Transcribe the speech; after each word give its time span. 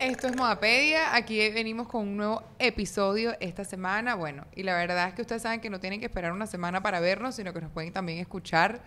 Esto 0.00 0.28
es 0.28 0.34
Modapedia. 0.34 1.14
Aquí 1.14 1.50
venimos 1.50 1.86
con 1.86 2.08
un 2.08 2.16
nuevo 2.16 2.42
episodio 2.58 3.36
esta 3.38 3.66
semana. 3.66 4.14
Bueno, 4.14 4.46
y 4.56 4.62
la 4.62 4.74
verdad 4.74 5.08
es 5.08 5.14
que 5.14 5.20
ustedes 5.20 5.42
saben 5.42 5.60
que 5.60 5.68
no 5.68 5.78
tienen 5.78 6.00
que 6.00 6.06
esperar 6.06 6.32
una 6.32 6.46
semana 6.46 6.82
para 6.82 7.00
vernos, 7.00 7.34
sino 7.34 7.52
que 7.52 7.60
nos 7.60 7.70
pueden 7.70 7.92
también 7.92 8.18
escuchar 8.18 8.80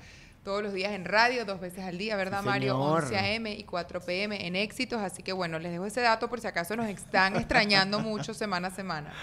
todos 0.43 0.61
los 0.61 0.73
días 0.73 0.91
en 0.91 1.05
radio, 1.05 1.45
dos 1.45 1.59
veces 1.61 1.85
al 1.85 1.97
día, 1.97 2.15
¿verdad, 2.17 2.39
Sí, 2.41 2.45
Mario? 2.45 2.73
señor. 2.73 3.03
11 3.03 3.17
a.m. 3.17 3.53
y 3.55 3.63
4 3.63 4.01
p.m. 4.01 4.45
en 4.45 4.55
éxitos. 4.57 5.01
Así 5.01 5.23
que 5.23 5.31
bueno, 5.31 5.57
les 5.59 5.71
dejo 5.71 5.85
ese 5.85 6.01
dato 6.01 6.29
por 6.29 6.41
si 6.41 6.47
acaso 6.47 6.75
nos 6.75 6.87
están 6.89 7.35
extrañando 7.37 7.99
mucho 7.99 8.33
semana 8.33 8.67
a 8.67 8.71
semana. 8.71 9.13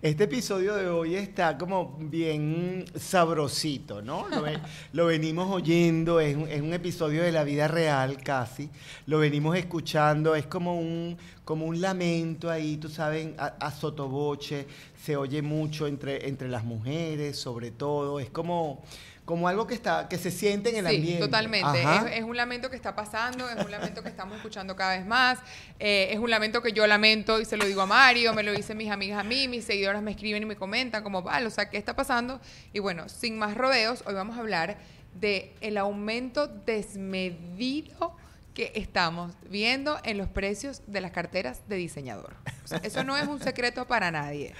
Este 0.00 0.24
episodio 0.24 0.74
de 0.74 0.88
hoy 0.88 1.16
está 1.16 1.56
como 1.56 1.96
bien 1.98 2.84
sabrosito, 2.94 4.02
¿no? 4.02 4.28
Lo, 4.28 4.42
ve- 4.42 4.58
lo 4.92 5.06
venimos 5.06 5.50
oyendo, 5.50 6.20
es 6.20 6.36
un, 6.36 6.46
es 6.48 6.60
un 6.60 6.74
episodio 6.74 7.22
de 7.22 7.32
la 7.32 7.42
vida 7.44 7.68
real 7.68 8.18
casi, 8.22 8.68
lo 9.06 9.18
venimos 9.18 9.56
escuchando, 9.56 10.34
es 10.34 10.44
como 10.46 10.78
un, 10.78 11.16
como 11.44 11.64
un 11.64 11.80
lamento 11.80 12.50
ahí, 12.50 12.76
tú 12.76 12.88
sabes, 12.90 13.28
a, 13.38 13.46
a 13.58 13.70
sotoboche, 13.70 14.66
se 15.02 15.16
oye 15.16 15.40
mucho 15.40 15.86
entre, 15.86 16.28
entre 16.28 16.48
las 16.48 16.64
mujeres, 16.64 17.38
sobre 17.38 17.70
todo, 17.70 18.20
es 18.20 18.28
como, 18.28 18.82
como 19.24 19.48
algo 19.48 19.66
que, 19.66 19.74
está, 19.74 20.08
que 20.08 20.18
se 20.18 20.30
siente 20.30 20.70
en 20.70 20.76
el 20.84 20.86
sí, 20.86 20.96
ambiente. 20.96 21.20
totalmente. 21.20 21.82
Es, 21.82 22.18
es 22.18 22.24
un 22.24 22.36
lamento 22.36 22.68
que 22.68 22.76
está 22.76 22.94
pasando, 22.94 23.48
es 23.48 23.64
un 23.64 23.70
lamento 23.70 24.02
que 24.02 24.08
estamos 24.08 24.36
escuchando 24.36 24.76
cada 24.76 24.96
vez 24.96 25.06
más, 25.06 25.38
eh, 25.78 26.08
es 26.10 26.18
un 26.18 26.28
lamento 26.28 26.62
que 26.62 26.72
yo 26.72 26.86
lamento 26.86 27.40
y 27.40 27.44
se 27.44 27.56
lo 27.56 27.64
digo 27.64 27.80
a 27.80 27.86
Mario, 27.86 28.34
me 28.34 28.42
lo 28.42 28.52
dicen 28.52 28.76
mis 28.76 28.90
amigas 28.90 29.18
a 29.18 29.24
mí, 29.24 29.48
mis 29.48 29.64
seguidoras 29.64 30.02
me 30.02 30.10
escriben 30.10 30.42
y 30.42 30.46
me 30.46 30.56
comentan 30.56 31.02
como, 31.02 31.22
vale, 31.22 31.46
o 31.46 31.50
sea, 31.50 31.70
¿qué 31.70 31.78
está 31.78 31.96
pasando? 31.96 32.40
Y 32.72 32.80
bueno, 32.80 33.08
sin 33.08 33.38
más 33.38 33.56
rodeos, 33.56 34.02
hoy 34.06 34.14
vamos 34.14 34.36
a 34.36 34.40
hablar 34.40 34.76
de 35.18 35.54
el 35.60 35.78
aumento 35.78 36.46
desmedido 36.46 38.16
que 38.52 38.72
estamos 38.74 39.32
viendo 39.48 39.98
en 40.04 40.18
los 40.18 40.28
precios 40.28 40.82
de 40.86 41.00
las 41.00 41.10
carteras 41.12 41.62
de 41.68 41.76
diseñador. 41.76 42.34
O 42.64 42.68
sea, 42.68 42.78
eso 42.82 43.04
no 43.04 43.16
es 43.16 43.26
un 43.26 43.40
secreto 43.40 43.86
para 43.86 44.10
nadie. 44.10 44.54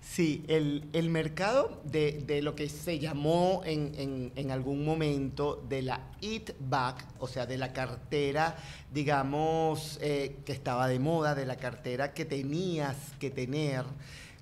Sí, 0.00 0.44
el, 0.48 0.84
el 0.92 1.08
mercado 1.10 1.80
de, 1.84 2.22
de 2.26 2.42
lo 2.42 2.54
que 2.54 2.68
se 2.68 2.98
llamó 2.98 3.62
en, 3.64 3.92
en- 3.96 4.32
en 4.36 4.50
algún 4.50 4.84
momento 4.84 5.64
de 5.68 5.82
la 5.82 6.00
It 6.20 6.50
Back, 6.60 7.04
o 7.18 7.28
sea, 7.28 7.46
de 7.46 7.56
la 7.58 7.72
cartera, 7.72 8.56
digamos, 8.92 9.98
eh, 10.02 10.36
que 10.44 10.52
estaba 10.52 10.88
de 10.88 10.98
moda, 10.98 11.34
de 11.34 11.46
la 11.46 11.56
cartera 11.56 12.12
que 12.14 12.24
tenías 12.24 12.96
que 13.18 13.30
tener, 13.30 13.84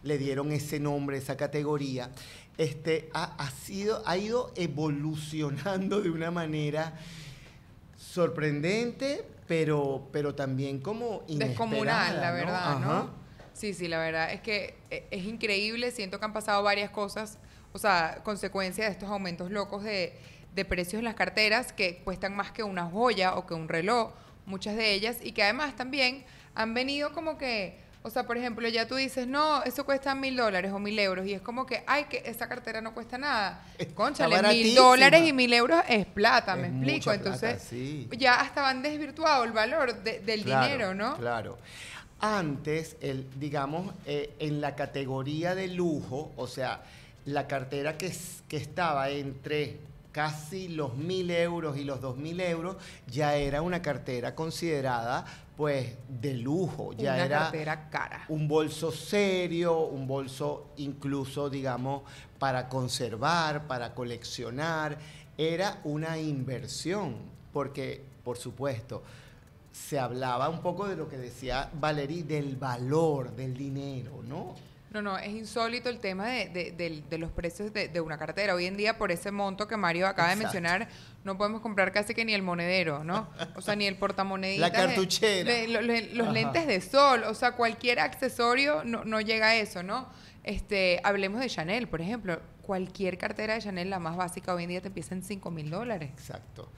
le 0.02 0.18
dieron 0.18 0.50
ese 0.52 0.80
nombre, 0.80 1.18
esa 1.18 1.36
categoría, 1.36 2.10
este, 2.58 3.08
ha, 3.14 3.36
ha 3.42 3.50
sido, 3.50 4.02
ha 4.06 4.16
ido 4.16 4.52
evolucionando 4.56 6.00
de 6.02 6.10
una 6.10 6.30
manera 6.30 6.94
sorprendente, 7.96 9.24
pero, 9.46 10.08
pero 10.12 10.34
también 10.34 10.78
como 10.80 11.22
descomunal, 11.38 12.20
la 12.20 12.32
verdad, 12.32 12.78
¿no? 12.80 13.19
Sí, 13.60 13.74
sí, 13.74 13.88
la 13.88 13.98
verdad 13.98 14.32
es 14.32 14.40
que 14.40 14.74
eh, 14.90 15.06
es 15.10 15.24
increíble. 15.24 15.90
Siento 15.90 16.18
que 16.18 16.24
han 16.24 16.32
pasado 16.32 16.62
varias 16.62 16.88
cosas, 16.90 17.36
o 17.74 17.78
sea, 17.78 18.20
consecuencia 18.24 18.86
de 18.86 18.90
estos 18.92 19.10
aumentos 19.10 19.50
locos 19.50 19.84
de, 19.84 20.14
de 20.54 20.64
precios 20.64 20.94
en 21.00 21.04
las 21.04 21.14
carteras 21.14 21.74
que 21.74 21.98
cuestan 21.98 22.34
más 22.34 22.52
que 22.52 22.62
una 22.62 22.86
joya 22.86 23.34
o 23.34 23.46
que 23.46 23.52
un 23.52 23.68
reloj, 23.68 24.12
muchas 24.46 24.76
de 24.76 24.94
ellas, 24.94 25.18
y 25.22 25.32
que 25.32 25.42
además 25.42 25.76
también 25.76 26.24
han 26.54 26.72
venido 26.72 27.12
como 27.12 27.36
que, 27.36 27.78
o 28.02 28.08
sea, 28.08 28.22
por 28.26 28.38
ejemplo, 28.38 28.66
ya 28.66 28.88
tú 28.88 28.94
dices, 28.94 29.26
no, 29.26 29.62
eso 29.64 29.84
cuesta 29.84 30.14
mil 30.14 30.34
dólares 30.36 30.72
o 30.72 30.78
mil 30.78 30.98
euros, 30.98 31.26
y 31.26 31.34
es 31.34 31.42
como 31.42 31.66
que, 31.66 31.84
ay, 31.86 32.04
que 32.04 32.22
esa 32.24 32.48
cartera 32.48 32.80
no 32.80 32.94
cuesta 32.94 33.18
nada. 33.18 33.62
Está 33.76 33.94
Conchale, 33.94 34.40
mil 34.48 34.74
dólares 34.74 35.20
y 35.28 35.34
mil 35.34 35.52
euros 35.52 35.82
es 35.86 36.06
plata, 36.06 36.56
me 36.56 36.68
explico. 36.68 37.04
plata, 37.04 37.18
Entonces, 37.18 37.62
sí. 37.68 38.08
ya 38.16 38.40
hasta 38.40 38.62
van 38.62 38.80
desvirtuado 38.80 39.44
el 39.44 39.52
valor 39.52 40.02
de- 40.02 40.20
del 40.20 40.44
Claro, 40.44 40.66
dinero, 40.66 40.94
¿no? 40.94 41.16
Claro. 41.18 41.58
Antes, 42.20 42.96
el, 43.00 43.26
digamos, 43.38 43.94
eh, 44.04 44.34
en 44.38 44.60
la 44.60 44.74
categoría 44.76 45.54
de 45.54 45.68
lujo, 45.68 46.32
o 46.36 46.46
sea, 46.46 46.82
la 47.24 47.46
cartera 47.46 47.96
que, 47.96 48.06
es- 48.08 48.42
que 48.48 48.56
estaba 48.58 49.08
entre 49.10 49.78
casi 50.12 50.68
los 50.68 50.96
mil 50.96 51.30
euros 51.30 51.76
y 51.78 51.84
los 51.84 52.00
dos 52.00 52.16
mil 52.16 52.40
euros, 52.40 52.76
ya 53.10 53.36
era 53.36 53.62
una 53.62 53.80
cartera 53.80 54.34
considerada, 54.34 55.24
pues, 55.56 55.94
de 56.08 56.34
lujo. 56.34 56.92
Ya 56.94 57.14
una 57.14 57.24
era 57.24 57.38
cartera 57.38 57.88
cara. 57.90 58.24
un 58.28 58.48
bolso 58.48 58.90
serio, 58.92 59.78
un 59.80 60.06
bolso 60.06 60.66
incluso, 60.78 61.48
digamos, 61.48 62.02
para 62.38 62.68
conservar, 62.68 63.66
para 63.66 63.94
coleccionar. 63.94 64.98
Era 65.38 65.80
una 65.84 66.18
inversión, 66.18 67.14
porque, 67.52 68.02
por 68.24 68.36
supuesto, 68.36 69.02
se 69.72 69.98
hablaba 69.98 70.48
un 70.48 70.60
poco 70.62 70.86
de 70.88 70.96
lo 70.96 71.08
que 71.08 71.16
decía 71.18 71.70
Valerie, 71.74 72.24
del 72.24 72.56
valor 72.56 73.34
del 73.36 73.56
dinero, 73.56 74.20
¿no? 74.26 74.54
No, 74.92 75.00
no, 75.02 75.16
es 75.18 75.28
insólito 75.28 75.88
el 75.88 76.00
tema 76.00 76.26
de, 76.26 76.48
de- 76.48 76.72
del- 76.72 77.08
de 77.08 77.18
los 77.18 77.30
precios 77.30 77.72
de, 77.72 77.86
de 77.86 78.00
una 78.00 78.18
cartera. 78.18 78.56
Hoy 78.56 78.66
en 78.66 78.76
día, 78.76 78.98
por 78.98 79.12
ese 79.12 79.30
monto 79.30 79.68
que 79.68 79.76
Mario 79.76 80.08
acaba 80.08 80.30
de 80.30 80.34
mencionar, 80.36 80.88
no 81.22 81.38
podemos 81.38 81.60
comprar 81.60 81.92
casi 81.92 82.12
que 82.12 82.24
ni 82.24 82.34
el 82.34 82.42
monedero, 82.42 83.04
¿no? 83.04 83.28
O 83.54 83.60
sea, 83.60 83.76
ni 83.76 83.86
el 83.86 83.94
portamonedita. 83.96 84.60
La 84.62 84.72
cartuchera. 84.72 85.52
los 85.68 86.32
lentes 86.32 86.66
de 86.66 86.80
sol, 86.80 87.22
o 87.22 87.34
sea, 87.34 87.52
cualquier 87.52 88.00
accesorio 88.00 88.82
no, 88.82 89.04
no 89.04 89.20
llega 89.20 89.50
a 89.50 89.54
eso, 89.56 89.84
¿no? 89.84 90.08
Este, 90.42 91.00
hablemos 91.04 91.40
de 91.40 91.48
Chanel, 91.48 91.86
por 91.86 92.00
ejemplo. 92.00 92.40
Cualquier 92.62 93.16
cartera 93.16 93.54
de 93.54 93.60
Chanel, 93.60 93.90
la 93.90 94.00
más 94.00 94.16
básica, 94.16 94.52
hoy 94.54 94.64
en 94.64 94.70
día 94.70 94.80
te 94.80 94.88
empieza 94.88 95.14
en 95.14 95.22
5 95.22 95.50
mil 95.52 95.70
dólares. 95.70 96.10
Exacto. 96.12 96.68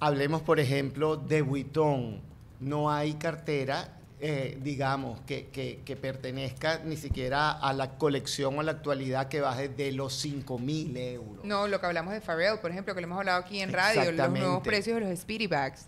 Hablemos, 0.00 0.42
por 0.42 0.60
ejemplo, 0.60 1.16
de 1.16 1.42
Vuitton. 1.42 2.20
No 2.58 2.90
hay 2.90 3.14
cartera, 3.14 3.96
eh, 4.18 4.58
digamos, 4.62 5.20
que, 5.22 5.48
que- 5.48 5.80
que 5.84 5.96
pertenezca 5.96 6.80
ni 6.84 6.96
siquiera 6.96 7.52
a 7.52 7.72
la 7.72 7.96
colección 7.98 8.56
o 8.56 8.60
a 8.60 8.64
la 8.64 8.72
actualidad 8.72 9.28
que 9.28 9.40
baje 9.40 9.68
de 9.68 9.92
los 9.92 10.14
5 10.14 10.58
mil 10.58 10.96
euros. 10.96 11.44
No, 11.44 11.66
lo 11.68 11.80
que 11.80 11.86
hablamos 11.86 12.12
de 12.14 12.20
Pharrell, 12.20 12.58
por 12.60 12.70
ejemplo, 12.70 12.94
que 12.94 13.00
lo 13.00 13.06
hemos 13.06 13.18
hablado 13.18 13.40
aquí 13.40 13.60
en 13.60 13.72
radio, 13.72 14.00
los 14.12 14.16
nuevos 14.40 14.62
precios 14.62 15.00
de 15.00 15.08
los 15.08 15.18
Speedy 15.20 15.46
Bags. 15.46 15.86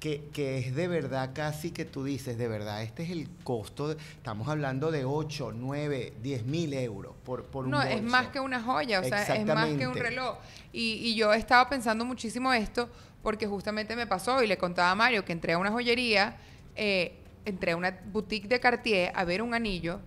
Que, 0.00 0.24
que 0.32 0.58
es 0.58 0.74
de 0.74 0.88
verdad 0.88 1.30
casi 1.34 1.70
que 1.70 1.84
tú 1.84 2.02
dices, 2.04 2.38
de 2.38 2.48
verdad, 2.48 2.82
este 2.82 3.02
es 3.02 3.10
el 3.10 3.28
costo, 3.44 3.88
de- 3.88 3.96
estamos 4.16 4.48
hablando 4.48 4.90
de 4.90 5.04
8, 5.04 5.52
9, 5.54 6.14
10 6.22 6.44
mil 6.46 6.72
euros 6.72 7.14
por, 7.24 7.44
por 7.44 7.66
un 7.66 7.70
No, 7.72 7.82
es 7.82 8.02
más 8.02 8.28
que 8.28 8.40
una 8.40 8.62
joya, 8.62 9.00
o 9.00 9.04
sea, 9.04 9.22
es 9.36 9.46
más 9.46 9.68
que 9.78 9.86
un 9.86 9.94
reloj. 10.02 10.38
Y, 10.72 10.92
y 10.94 11.14
yo 11.14 11.32
estaba 11.34 11.68
pensando 11.68 12.04
muchísimo 12.06 12.52
esto 12.52 12.88
porque 13.22 13.46
justamente 13.46 13.94
me 13.94 14.06
pasó 14.06 14.42
y 14.42 14.46
le 14.46 14.56
contaba 14.56 14.90
a 14.90 14.94
Mario 14.94 15.24
que 15.26 15.32
entré 15.32 15.52
a 15.52 15.58
una 15.58 15.70
joyería, 15.70 16.38
eh, 16.76 17.16
entré 17.44 17.72
a 17.72 17.76
una 17.76 17.90
boutique 18.10 18.48
de 18.48 18.58
Cartier 18.58 19.12
a 19.14 19.24
ver 19.24 19.42
un 19.42 19.52
anillo. 19.52 20.00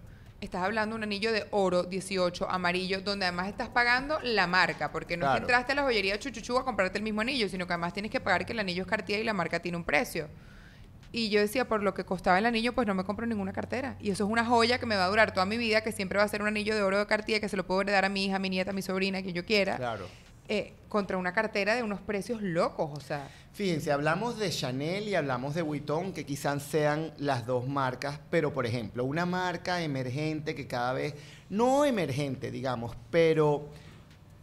Estás 0.43 0.61
hablando 0.61 0.95
de 0.95 0.97
un 0.97 1.03
anillo 1.03 1.31
de 1.31 1.45
oro 1.51 1.83
18 1.83 2.49
amarillo, 2.49 2.99
donde 2.99 3.25
además 3.25 3.47
estás 3.47 3.69
pagando 3.69 4.19
la 4.23 4.45
marca, 4.45 4.91
porque 4.91 5.15
no 5.15 5.25
es 5.25 5.31
que 5.31 5.37
entraste 5.37 5.71
a 5.71 5.75
la 5.75 5.83
joyería 5.83 6.19
Chuchuchu 6.19 6.57
a 6.57 6.65
comprarte 6.65 6.97
el 6.97 7.03
mismo 7.05 7.21
anillo, 7.21 7.47
sino 7.47 7.65
que 7.65 7.71
además 7.71 7.93
tienes 7.93 8.11
que 8.11 8.19
pagar 8.19 8.45
que 8.45 8.51
el 8.51 8.59
anillo 8.59 8.81
es 8.81 8.87
Cartier 8.89 9.21
y 9.21 9.23
la 9.23 9.31
marca 9.31 9.61
tiene 9.61 9.77
un 9.77 9.85
precio. 9.85 10.27
Y 11.13 11.29
yo 11.29 11.39
decía, 11.39 11.65
por 11.65 11.81
lo 11.81 11.93
que 11.93 12.03
costaba 12.03 12.39
el 12.39 12.45
anillo, 12.45 12.73
pues 12.73 12.85
no 12.85 12.93
me 12.93 13.05
compro 13.05 13.25
ninguna 13.25 13.53
cartera. 13.53 13.95
Y 14.01 14.11
eso 14.11 14.25
es 14.25 14.29
una 14.29 14.43
joya 14.43 14.79
que 14.79 14.85
me 14.85 14.97
va 14.97 15.05
a 15.05 15.07
durar 15.07 15.33
toda 15.33 15.45
mi 15.45 15.55
vida, 15.55 15.79
que 15.79 15.93
siempre 15.93 16.17
va 16.17 16.25
a 16.25 16.27
ser 16.27 16.41
un 16.41 16.49
anillo 16.49 16.75
de 16.75 16.81
oro 16.81 16.97
de 16.99 17.05
Cartier, 17.05 17.39
que 17.39 17.47
se 17.47 17.55
lo 17.55 17.65
puedo 17.65 17.79
heredar 17.79 18.03
a 18.03 18.09
mi 18.09 18.25
hija, 18.25 18.35
a 18.35 18.39
mi 18.39 18.49
nieta, 18.49 18.71
a 18.71 18.73
mi 18.73 18.81
sobrina, 18.81 19.19
a 19.19 19.21
quien 19.21 19.33
yo 19.33 19.45
quiera, 19.45 19.77
Claro. 19.77 20.09
Eh, 20.47 20.73
contra 20.89 21.17
una 21.17 21.33
cartera 21.33 21.75
de 21.75 21.83
unos 21.83 22.01
precios 22.01 22.41
locos, 22.41 22.91
o 22.93 22.99
sea. 22.99 23.29
Fíjense, 23.53 23.91
hablamos 23.91 24.37
de 24.37 24.49
Chanel 24.49 25.07
y 25.07 25.15
hablamos 25.15 25.55
de 25.55 25.61
Vuitton, 25.61 26.11
que 26.11 26.25
quizás 26.25 26.63
sean 26.63 27.13
las 27.17 27.45
dos 27.45 27.67
marcas, 27.67 28.19
pero 28.29 28.53
por 28.53 28.65
ejemplo, 28.65 29.05
una 29.05 29.25
marca 29.25 29.81
emergente 29.81 30.55
que 30.55 30.67
cada 30.67 30.93
vez, 30.93 31.13
no 31.49 31.85
emergente, 31.85 32.51
digamos, 32.51 32.95
pero 33.09 33.69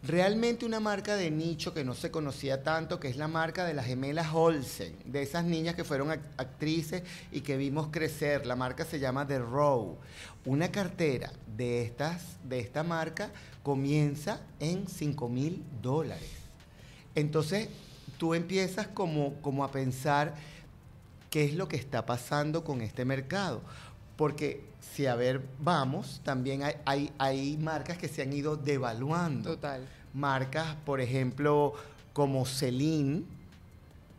realmente 0.02 0.64
una 0.64 0.80
marca 0.80 1.16
de 1.16 1.30
nicho 1.30 1.74
que 1.74 1.84
no 1.84 1.94
se 1.94 2.10
conocía 2.10 2.62
tanto, 2.62 2.98
que 2.98 3.08
es 3.08 3.16
la 3.16 3.28
marca 3.28 3.64
de 3.64 3.74
las 3.74 3.86
gemelas 3.86 4.28
Olsen, 4.32 4.96
de 5.04 5.22
esas 5.22 5.44
niñas 5.44 5.74
que 5.74 5.84
fueron 5.84 6.08
act- 6.08 6.22
actrices 6.38 7.02
y 7.32 7.42
que 7.42 7.56
vimos 7.56 7.88
crecer. 7.90 8.46
La 8.46 8.56
marca 8.56 8.84
se 8.84 8.98
llama 8.98 9.26
The 9.26 9.38
Row. 9.40 9.98
Una 10.46 10.72
cartera 10.72 11.32
de, 11.56 11.82
estas, 11.82 12.22
de 12.44 12.60
esta 12.60 12.82
marca 12.82 13.30
comienza 13.62 14.40
en 14.58 14.88
5 14.88 15.28
mil 15.28 15.62
dólares. 15.82 16.30
Entonces, 17.14 17.68
tú 18.16 18.34
empiezas 18.34 18.88
como, 18.88 19.34
como 19.42 19.64
a 19.64 19.70
pensar 19.70 20.34
qué 21.28 21.44
es 21.44 21.54
lo 21.54 21.68
que 21.68 21.76
está 21.76 22.06
pasando 22.06 22.64
con 22.64 22.80
este 22.80 23.04
mercado. 23.04 23.60
Porque 24.16 24.62
si 24.80 25.06
a 25.06 25.14
ver, 25.14 25.42
vamos, 25.58 26.20
también 26.24 26.62
hay, 26.62 26.74
hay, 26.84 27.12
hay 27.18 27.56
marcas 27.56 27.98
que 27.98 28.08
se 28.08 28.22
han 28.22 28.32
ido 28.32 28.56
devaluando. 28.56 29.54
Total. 29.54 29.86
Marcas, 30.14 30.74
por 30.84 31.00
ejemplo, 31.00 31.74
como 32.12 32.44
Celine, 32.46 33.24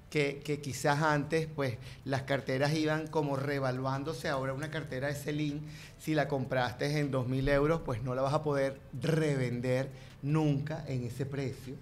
que, 0.09 0.41
que 0.43 0.59
quizás 0.59 1.01
antes 1.01 1.47
pues 1.55 1.77
las 2.05 2.23
carteras 2.23 2.73
iban 2.73 3.07
como 3.07 3.35
revaluándose. 3.35 4.27
Ahora 4.29 4.53
una 4.53 4.69
cartera 4.69 5.07
de 5.07 5.15
Celine, 5.15 5.61
si 5.99 6.13
la 6.13 6.27
compraste 6.27 6.99
en 6.99 7.11
2.000 7.11 7.49
euros, 7.49 7.81
pues 7.85 8.03
no 8.03 8.13
la 8.13 8.21
vas 8.21 8.33
a 8.33 8.43
poder 8.43 8.79
revender 9.01 9.89
nunca 10.21 10.83
en 10.87 11.05
ese 11.05 11.25
precio. 11.25 11.75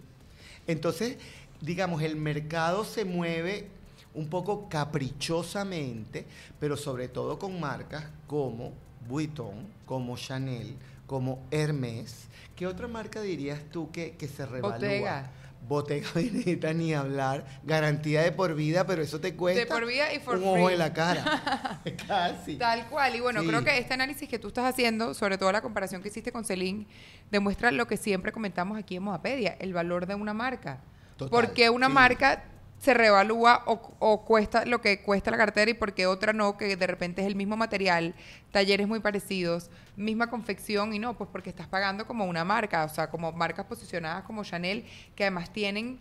Entonces, 0.68 1.18
digamos, 1.62 2.02
el 2.04 2.16
mercado 2.16 2.86
se 2.86 3.04
mueve 3.06 3.68
un 4.14 4.28
poco 4.30 4.68
caprichosamente, 4.70 6.26
pero 6.60 6.76
sobre 6.78 7.08
todo 7.08 7.38
con 7.40 7.60
marcas 7.60 8.06
como 8.28 8.74
Vuitton, 9.08 9.68
como 9.86 10.18
Chanel, 10.18 10.76
como 11.08 11.40
Hermes. 11.52 12.28
¿Qué 12.56 12.68
otra 12.68 12.88
marca 12.88 13.22
dirías 13.22 13.60
tú 13.72 13.92
que, 13.92 14.12
que 14.16 14.28
se 14.28 14.46
revalúa? 14.46 14.78
Bottega. 14.78 15.32
Bottega 15.68 16.08
Veneta, 16.16 16.74
ni 16.74 16.94
hablar. 16.94 17.46
Garantía 17.64 18.22
de 18.22 18.32
por 18.32 18.56
vida, 18.56 18.86
pero 18.88 19.02
eso 19.02 19.20
te 19.20 19.36
cuesta 19.36 19.60
De 19.60 19.66
por 19.68 19.86
vida 19.86 20.14
y 20.14 20.20
for 20.20 20.38
un 20.38 20.44
ojo 20.48 20.70
en 20.70 20.80
la 20.80 20.94
cara. 20.94 21.82
Casi. 22.08 22.56
Tal 22.58 22.88
cual. 22.90 23.16
Y 23.16 23.20
bueno, 23.20 23.42
Sí. 23.42 23.48
creo 23.48 23.64
que 23.64 23.78
este 23.78 23.94
análisis 23.94 24.28
que 24.28 24.40
tú 24.40 24.48
estás 24.50 24.66
haciendo, 24.66 25.14
sobre 25.14 25.38
todo 25.38 25.52
la 25.52 25.62
comparación 25.62 26.02
que 26.02 26.08
hiciste 26.10 26.32
con 26.32 26.46
Celine, 26.46 26.88
demuestra 27.32 27.72
lo 27.72 27.88
que 27.88 27.98
siempre 27.98 28.32
comentamos 28.32 28.78
aquí 28.78 28.96
en 28.96 29.04
Mojapedia, 29.04 29.56
el 29.60 29.74
valor 29.74 30.06
de 30.06 30.16
una 30.16 30.34
marca. 30.34 30.80
Total, 31.18 31.30
¿Por 31.30 31.54
qué 31.54 31.70
una 31.70 31.88
sí. 31.88 31.94
marca 31.94 32.44
se 32.80 32.94
revalúa 32.94 33.64
o, 33.68 33.94
o 34.00 34.26
cuesta 34.26 34.66
lo 34.66 34.80
que 34.82 35.02
cuesta 35.02 35.30
la 35.32 35.38
cartera 35.38 35.70
y 35.70 35.74
por 35.74 35.94
qué 35.94 36.08
otra 36.08 36.34
no, 36.34 36.58
que 36.58 36.76
de 36.76 36.88
repente 36.88 37.22
es 37.22 37.28
el 37.28 37.36
mismo 37.36 37.58
material, 37.58 38.16
talleres 38.52 38.88
muy 38.88 39.02
parecidos, 39.02 39.70
misma 39.98 40.30
confección 40.30 40.94
y 40.94 41.00
no, 41.00 41.18
pues 41.18 41.30
porque 41.32 41.50
estás 41.50 41.68
pagando 41.68 42.08
como 42.08 42.26
una 42.26 42.46
marca, 42.46 42.86
o 42.86 42.90
sea, 42.90 43.10
como 43.10 43.32
marcas 43.34 43.66
posicionadas 43.66 44.24
como 44.24 44.44
Chanel, 44.44 44.86
que 45.16 45.26
además 45.26 45.52
tienen 45.52 46.00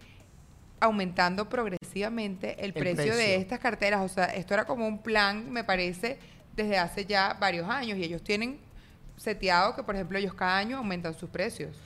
aumentando 0.80 1.48
progresivamente 1.48 2.56
el, 2.60 2.66
El 2.66 2.72
precio, 2.74 3.04
de 3.04 3.10
precio. 3.10 3.38
estas 3.40 3.58
carteras. 3.58 4.00
O 4.02 4.08
sea, 4.08 4.26
esto 4.26 4.54
era 4.54 4.64
como 4.64 4.86
un 4.86 5.02
plan, 5.02 5.50
me 5.50 5.64
parece, 5.64 6.18
desde 6.54 6.78
hace 6.78 7.04
ya 7.04 7.36
varios 7.40 7.68
años 7.68 7.98
y 7.98 8.04
ellos 8.04 8.22
tienen 8.22 8.58
seteado 9.16 9.74
que, 9.74 9.82
por 9.82 9.94
ejemplo, 9.94 10.18
ellos 10.18 10.34
cada 10.34 10.58
año 10.58 10.78
aumentan 10.78 11.14
sus 11.14 11.28
precios. 11.28 11.76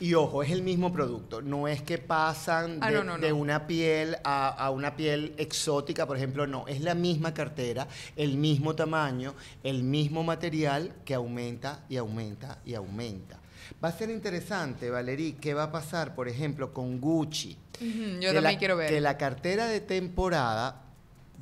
Y 0.00 0.14
ojo, 0.14 0.42
es 0.42 0.50
el 0.50 0.62
mismo 0.62 0.92
producto. 0.92 1.40
No 1.42 1.68
es 1.68 1.80
que 1.82 1.96
pasan 1.98 2.78
Ah, 2.80 2.90
de, 2.90 2.96
no, 2.96 3.04
no, 3.04 3.18
de 3.18 3.28
no. 3.30 3.36
una 3.36 3.66
piel 3.68 4.16
a, 4.24 4.48
a 4.48 4.70
una 4.70 4.96
piel 4.96 5.32
exótica, 5.38 6.06
por 6.06 6.16
ejemplo, 6.16 6.46
no. 6.46 6.66
Es 6.66 6.80
la 6.80 6.94
misma 6.94 7.32
cartera, 7.32 7.86
el 8.16 8.36
mismo 8.36 8.74
tamaño, 8.74 9.34
el 9.62 9.84
mismo 9.84 10.24
material 10.24 10.92
que 11.04 11.14
aumenta 11.14 11.84
y 11.88 11.98
aumenta 11.98 12.58
y 12.66 12.74
aumenta. 12.74 13.38
Va 13.82 13.88
a 13.88 13.92
ser 13.92 14.10
interesante, 14.10 14.90
Valerie, 14.90 15.36
qué 15.36 15.54
va 15.54 15.64
a 15.64 15.72
pasar, 15.72 16.16
por 16.16 16.28
ejemplo, 16.28 16.72
con 16.72 17.00
Gucci. 17.00 17.56
Yo 17.80 18.32
también 18.32 18.42
la- 18.42 18.58
quiero 18.58 18.76
ver. 18.76 18.90
Que 18.90 19.00
la 19.00 19.16
cartera 19.16 19.66
de 19.66 19.80
temporada, 19.80 20.81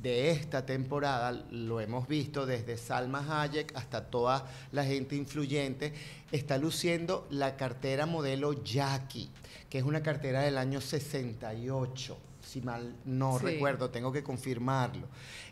de 0.01 0.31
esta 0.31 0.65
temporada, 0.65 1.31
lo 1.51 1.79
hemos 1.79 2.07
visto 2.07 2.45
desde 2.45 2.77
Salma 2.77 3.41
Hayek 3.43 3.75
hasta 3.75 4.05
toda 4.09 4.47
la 4.71 4.83
gente 4.83 5.15
influyente, 5.15 5.93
está 6.31 6.57
luciendo 6.57 7.27
la 7.29 7.55
cartera 7.55 8.05
modelo 8.05 8.63
Jackie, 8.63 9.29
que 9.69 9.77
es 9.77 9.83
una 9.83 10.01
cartera 10.01 10.41
del 10.41 10.57
año 10.57 10.81
68, 10.81 12.17
si 12.41 12.61
mal 12.61 12.95
no 13.05 13.37
Sí. 13.39 13.45
recuerdo, 13.45 13.89
tengo 13.91 14.11
que 14.11 14.23
confirmarlo. 14.23 15.07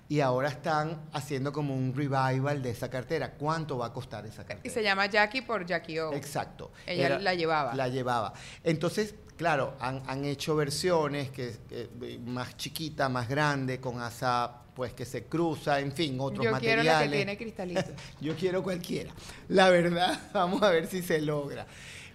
Y 0.08 0.22
ahora 0.22 0.50
están 0.50 1.00
haciendo 1.14 1.54
como 1.54 1.76
un 1.76 1.94
revival 1.96 2.64
de 2.64 2.72
esa 2.72 2.90
cartera. 2.90 3.34
¿Cuánto 3.34 3.78
va 3.78 3.86
a 3.88 3.94
costar 3.94 4.26
esa 4.26 4.44
cartera? 4.44 4.62
y 4.64 4.72
se 4.72 4.82
llama 4.82 5.06
Jackie 5.06 5.44
por 5.44 5.68
Jackie 5.68 6.00
O. 6.00 6.14
Exacto. 6.14 6.72
Ella 6.88 7.20
la 7.20 7.36
llevaba. 7.36 7.76
La 7.76 7.88
llevaba. 7.88 8.34
Entonces, 8.64 9.14
claro, 9.40 9.76
han, 9.80 10.04
han 10.06 10.26
hecho 10.26 10.54
versiones 10.54 11.30
que 11.30 11.56
eh, 11.72 12.20
más 12.26 12.58
chiquita, 12.58 13.08
más 13.08 13.30
grande, 13.30 13.80
con 13.80 14.02
asa 14.02 14.64
pues 14.76 14.94
que 14.94 15.06
se 15.06 15.24
cruza, 15.24 15.80
en 15.80 15.94
fin, 15.94 16.18
otros 16.20 16.44
Yo 16.44 16.52
quiero 16.60 16.84
materiales. 16.84 16.86
la 16.86 17.04
que 17.04 17.16
tiene 17.16 17.38
cristalitos. 17.38 17.86
Yo 18.22 18.36
quiero 18.36 18.62
cualquiera. 18.62 19.12
La 19.48 19.70
verdad, 19.70 20.20
vamos 20.34 20.62
a 20.62 20.70
ver 20.72 20.88
si 20.88 21.02
se 21.02 21.22
logra. 21.22 21.66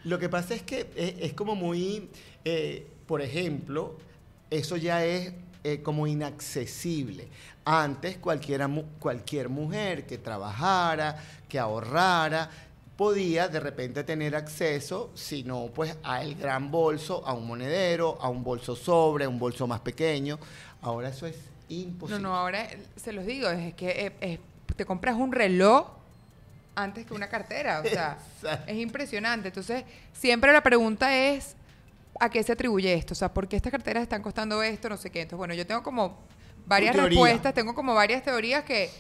Lo 0.05 0.19
que 0.19 0.29
pasa 0.29 0.55
es 0.55 0.63
que 0.63 0.81
es, 0.95 1.15
es 1.19 1.33
como 1.33 1.55
muy, 1.55 2.11
eh, 2.45 2.87
por 3.07 3.23
ejemplo, 3.23 3.97
eso 4.51 4.77
ya 4.77 5.03
es 5.03 5.33
eh, 5.63 5.81
como 5.83 6.07
inaccesible. 6.07 7.29
Antes 7.65 8.19
cualquiera, 8.19 8.69
cualquier 8.99 9.49
mujer 9.49 10.05
que 10.07 10.19
trabajara, 10.19 11.17
que 11.49 11.59
ahorrara, 11.59 12.51
podía 12.97 13.49
de 13.49 13.61
repente 13.61 14.05
tener 14.05 14.37
acceso, 14.37 15.11
si 15.15 15.43
no, 15.43 15.67
pues 15.75 15.97
al 16.03 16.35
gran 16.37 16.71
bolso, 16.71 17.27
a 17.27 17.33
un 17.33 17.47
monedero, 17.47 18.17
a 18.21 18.29
un 18.29 18.45
bolso 18.45 18.77
sobre, 18.77 19.25
a 19.25 19.29
un 19.29 19.39
bolso 19.39 19.67
más 19.67 19.81
pequeño. 19.81 20.39
Ahora 20.83 21.09
eso 21.09 21.27
es 21.27 21.37
No, 21.37 21.75
imposible. 21.75 22.21
no, 22.23 22.37
ahora 22.37 22.65
eh, 22.65 22.79
se 22.97 23.13
los 23.13 23.27
digo, 23.27 23.49
es 23.49 23.75
que 23.75 23.89
eh, 24.07 24.13
eh, 24.21 24.39
te 24.77 24.85
compras 24.85 25.17
un 25.17 25.33
reloj 25.33 25.89
antes 26.77 27.07
que 27.07 27.15
una 27.15 27.29
cartera, 27.29 27.83
o 27.85 27.89
sea, 27.89 28.19
Exacto. 28.37 28.65
es 28.71 28.79
impresionante. 28.79 29.49
Entonces, 29.49 29.85
siempre 30.13 30.53
la 30.53 30.63
pregunta 30.63 31.17
es, 31.17 31.57
¿a 32.21 32.29
qué 32.31 32.43
se 32.43 32.53
atribuye 32.53 32.93
esto? 32.95 33.13
O 33.13 33.17
sea, 33.17 33.33
¿por 33.33 33.49
qué 33.49 33.57
estas 33.57 33.71
carteras 33.73 34.03
están 34.03 34.23
costando 34.23 34.63
esto? 34.63 34.89
No 34.89 34.97
sé 34.97 35.11
qué. 35.11 35.23
Entonces, 35.23 35.39
bueno, 35.39 35.55
yo 35.55 35.67
tengo 35.67 35.83
como 35.83 36.19
varias 36.67 36.95
respuestas, 36.97 37.55
tengo 37.55 37.75
como 37.75 37.95
varias 37.95 38.23
teorías 38.23 38.65
que 38.65 38.91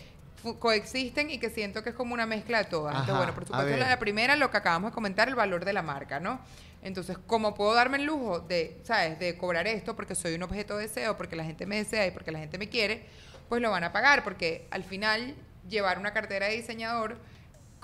coexisten 0.58 1.30
y 1.30 1.38
que 1.38 1.50
siento 1.50 1.82
que 1.82 1.90
es 1.90 1.94
como 1.94 2.14
una 2.14 2.26
mezcla 2.26 2.58
de 2.58 2.64
todas. 2.64 2.94
Entonces, 2.94 3.16
bueno, 3.16 3.34
por 3.34 3.46
supuesto, 3.46 3.76
la 3.76 3.98
primera, 3.98 4.36
lo 4.36 4.50
que 4.50 4.56
acabamos 4.56 4.90
de 4.90 4.94
comentar, 4.94 5.28
el 5.28 5.34
valor 5.34 5.64
de 5.64 5.72
la 5.72 5.82
marca, 5.82 6.20
¿no? 6.20 6.40
Entonces, 6.82 7.16
¿cómo 7.26 7.54
puedo 7.54 7.74
darme 7.74 7.96
el 7.96 8.04
lujo 8.04 8.40
de, 8.40 8.78
¿sabes?, 8.84 9.18
de 9.18 9.38
cobrar 9.38 9.66
esto 9.66 9.96
porque 9.96 10.14
soy 10.14 10.34
un 10.34 10.42
objeto 10.42 10.76
de 10.76 10.82
deseo, 10.82 11.16
porque 11.16 11.34
la 11.34 11.44
gente 11.44 11.64
me 11.64 11.76
desea 11.76 12.06
y 12.06 12.10
porque 12.10 12.30
la 12.30 12.38
gente 12.38 12.58
me 12.58 12.68
quiere, 12.68 13.06
pues 13.48 13.62
lo 13.62 13.70
van 13.70 13.84
a 13.84 13.92
pagar, 13.92 14.22
porque 14.22 14.68
al 14.70 14.84
final 14.84 15.34
llevar 15.66 15.98
una 15.98 16.12
cartera 16.12 16.46
de 16.46 16.56
diseñador 16.56 17.16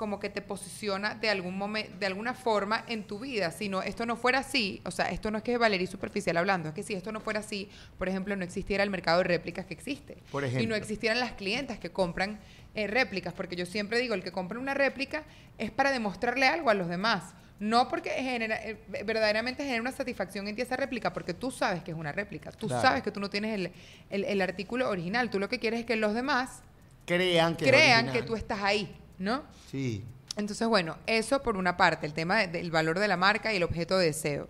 como 0.01 0.19
que 0.19 0.31
te 0.31 0.41
posiciona 0.41 1.15
de 1.15 1.29
algún 1.29 1.59
momento, 1.59 1.93
de 1.99 2.07
alguna 2.07 2.33
forma 2.33 2.87
en 2.89 3.05
tu 3.05 3.19
vida. 3.19 3.51
Si 3.51 3.69
no, 3.69 3.83
esto 3.83 4.07
no 4.07 4.17
fuera 4.17 4.39
así, 4.39 4.81
o 4.87 4.91
sea, 4.91 5.11
esto 5.11 5.31
no 5.31 5.37
es 5.37 5.45
que 5.45 5.53
es 5.53 5.59
Valerie 5.59 5.87
superficial 5.87 6.39
hablando, 6.39 6.71
es 6.71 6.75
que 6.75 6.83
si 6.83 6.95
esto 6.95 7.13
no 7.13 7.21
fuera 7.21 7.41
así, 7.41 7.69
por 7.99 8.09
ejemplo, 8.09 8.35
no 8.35 8.43
existiera 8.43 8.83
el 8.83 8.89
mercado 8.89 9.19
de 9.19 9.25
réplicas 9.25 9.67
que 9.67 9.75
existe. 9.75 10.17
Por 10.33 10.43
Y 10.43 10.47
ejemplo. 10.47 10.71
no 10.71 10.75
existieran 10.75 11.21
las 11.21 11.33
clientas 11.33 11.79
que 11.79 11.91
compran 11.91 12.41
eh, 12.75 12.87
réplicas, 12.87 13.35
porque 13.35 13.57
yo 13.57 13.67
siempre 13.67 13.99
digo, 13.99 14.15
el 14.15 14.23
que 14.25 14.33
compra 14.33 14.59
una 14.59 14.73
réplica 14.73 15.23
es 15.59 15.71
para 15.71 15.93
demostrarle 15.93 16.47
algo 16.47 16.71
a 16.71 16.75
los 16.75 16.89
demás. 16.89 17.35
No 17.59 17.89
porque 17.89 18.09
genera, 18.09 18.57
eh, 18.65 18.79
verdaderamente 19.05 19.65
genera 19.65 19.83
una 19.83 19.93
satisfacción 19.93 20.49
en 20.49 20.57
ti 20.57 20.63
esa 20.63 20.77
réplica, 20.77 21.13
porque 21.13 21.35
tú 21.35 21.51
sabes 21.51 21.83
que 21.83 21.91
es 21.91 21.97
una 21.99 22.11
réplica. 22.11 22.53
Tú 22.53 22.69
Claro. 22.69 22.81
sabes 22.81 23.03
que 23.03 23.11
tú 23.11 23.21
no 23.21 23.29
tienes 23.29 23.55
el, 23.55 23.71
el- 24.09 24.25
el 24.25 24.41
artículo 24.41 24.89
original. 24.89 25.29
Tú 25.29 25.39
lo 25.39 25.51
que 25.51 25.59
quieres 25.59 25.81
es 25.81 25.85
que 25.85 25.97
los 25.97 26.15
demás 26.15 26.63
Crean 27.05 27.55
que 27.57 27.67
crean 27.67 28.13
que 28.13 28.23
tú 28.23 28.35
estás 28.35 28.63
ahí, 28.63 28.95
¿no? 29.21 29.45
Sí. 29.71 30.05
Entonces, 30.37 30.67
bueno, 30.67 30.97
eso 31.07 31.43
por 31.43 31.57
una 31.57 31.77
parte, 31.77 32.07
el 32.07 32.15
tema 32.15 32.39
de- 32.39 32.49
del 32.49 32.71
valor 32.73 32.99
de 32.99 33.07
la 33.07 33.17
marca 33.17 33.53
y 33.53 33.57
el 33.57 33.63
objeto 33.63 33.97
de 33.99 34.07
deseo. 34.07 34.49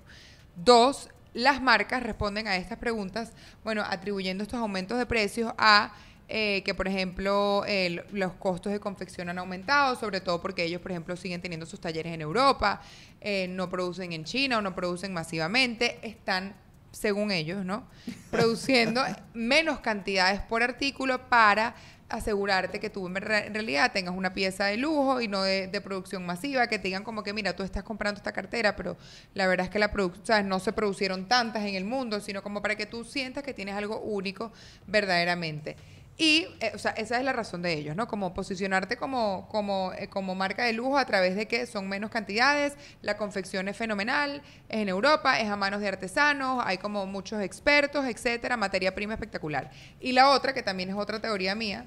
Dos, 0.56 1.11
las 1.34 1.61
marcas 1.61 2.02
responden 2.02 2.49
a 2.49 2.56
estas 2.56 2.78
preguntas, 2.78 3.32
bueno, 3.64 3.82
atribuyendo 3.87 4.43
estos 4.43 4.58
aumentos 4.61 4.99
de 4.99 5.04
precios 5.06 5.52
a 5.59 5.92
eh, 6.33 6.62
que, 6.64 6.75
por 6.75 6.87
ejemplo, 6.87 7.64
los 8.12 8.33
costos 8.35 8.71
de 8.71 8.78
confección 8.78 9.28
han 9.30 9.38
aumentado, 9.40 9.97
sobre 9.97 10.21
todo 10.21 10.40
porque 10.40 10.62
ellos, 10.62 10.80
por 10.80 10.92
ejemplo, 10.92 11.16
siguen 11.16 11.40
teniendo 11.42 11.66
sus 11.66 11.80
talleres 11.80 12.12
en 12.14 12.21
Europa, 12.21 12.83
eh, 13.21 13.49
no 13.50 13.68
producen 13.68 14.12
en 14.12 14.23
China 14.25 14.59
o 14.59 14.62
no 14.62 14.73
producen 14.73 15.12
masivamente, 15.12 15.99
están, 16.02 16.54
según 16.92 17.33
ellos, 17.33 17.64
¿no? 17.64 17.83
Produciendo 18.30 19.02
menos 19.35 19.80
cantidades 19.80 20.40
por 20.42 20.62
artículo 20.62 21.28
para 21.28 21.75
asegurarte 22.11 22.81
que 22.81 22.90
tú 22.90 23.07
en 23.07 23.14
realidad 23.14 23.93
tengas 23.93 24.14
una 24.14 24.35
pieza 24.35 24.67
de 24.67 24.76
lujo 24.76 25.21
y 25.21 25.29
no 25.29 25.43
de, 25.43 25.81
producción 25.81 26.26
masiva, 26.26 26.67
que 26.67 26.79
te 26.79 26.88
digan 26.88 27.05
como 27.05 27.23
que, 27.23 27.33
mira, 27.33 27.57
tú 27.57 27.62
estás 27.62 27.83
comprando 27.83 28.19
esta 28.19 28.33
cartera, 28.33 28.76
pero 28.76 28.97
la 29.35 29.47
verdad 29.47 29.67
es 29.67 29.73
que 29.73 29.79
la 29.79 29.90
o 29.95 30.43
no 30.43 30.61
se 30.61 30.73
producieron 30.73 31.26
tantas 31.26 31.64
en 31.64 31.75
el 31.75 31.85
mundo, 31.85 32.21
sino 32.21 32.43
como 32.43 32.62
para 32.62 32.76
que 32.76 32.87
tú 32.87 33.05
sientas 33.05 33.43
que 33.43 33.55
tienes 33.55 33.75
algo 33.75 34.00
único 34.00 34.52
verdaderamente. 34.87 35.76
Y, 36.21 36.47
eh, 36.61 36.73
o 36.75 36.79
sea, 36.79 36.90
esa 36.93 37.17
es 37.17 37.25
la 37.25 37.33
razón 37.33 37.62
de 37.62 37.73
ellos, 37.73 37.97
¿no? 37.97 38.07
Como 38.07 38.35
posicionarte 38.35 38.99
como, 38.99 39.49
como, 39.49 39.95
eh, 39.95 40.09
como 40.09 40.35
marca 40.35 40.64
de 40.64 40.75
lujo 40.75 40.99
a 40.99 41.07
través 41.07 41.35
de 41.35 41.49
que 41.49 41.64
son 41.64 41.88
menos 41.88 42.11
cantidades, 42.11 42.75
la 43.00 43.17
confección 43.17 43.69
es 43.69 43.76
fenomenal, 43.79 44.43
es 44.69 44.81
en 44.81 44.90
Europa, 44.90 45.40
es 45.40 45.49
a 45.49 45.57
manos 45.57 45.81
de 45.81 45.88
artesanos, 45.88 46.62
hay 46.67 46.76
como 46.76 47.07
muchos 47.07 47.40
expertos, 47.40 48.05
etcétera, 48.05 48.59
materia 48.59 48.95
prima 48.95 49.14
espectacular. 49.14 49.71
Y 49.99 50.12
la 50.12 50.29
otra, 50.29 50.52
que 50.52 50.62
también 50.62 50.90
es 50.90 50.97
otra 50.97 51.21
teoría 51.23 51.55
mía, 51.55 51.87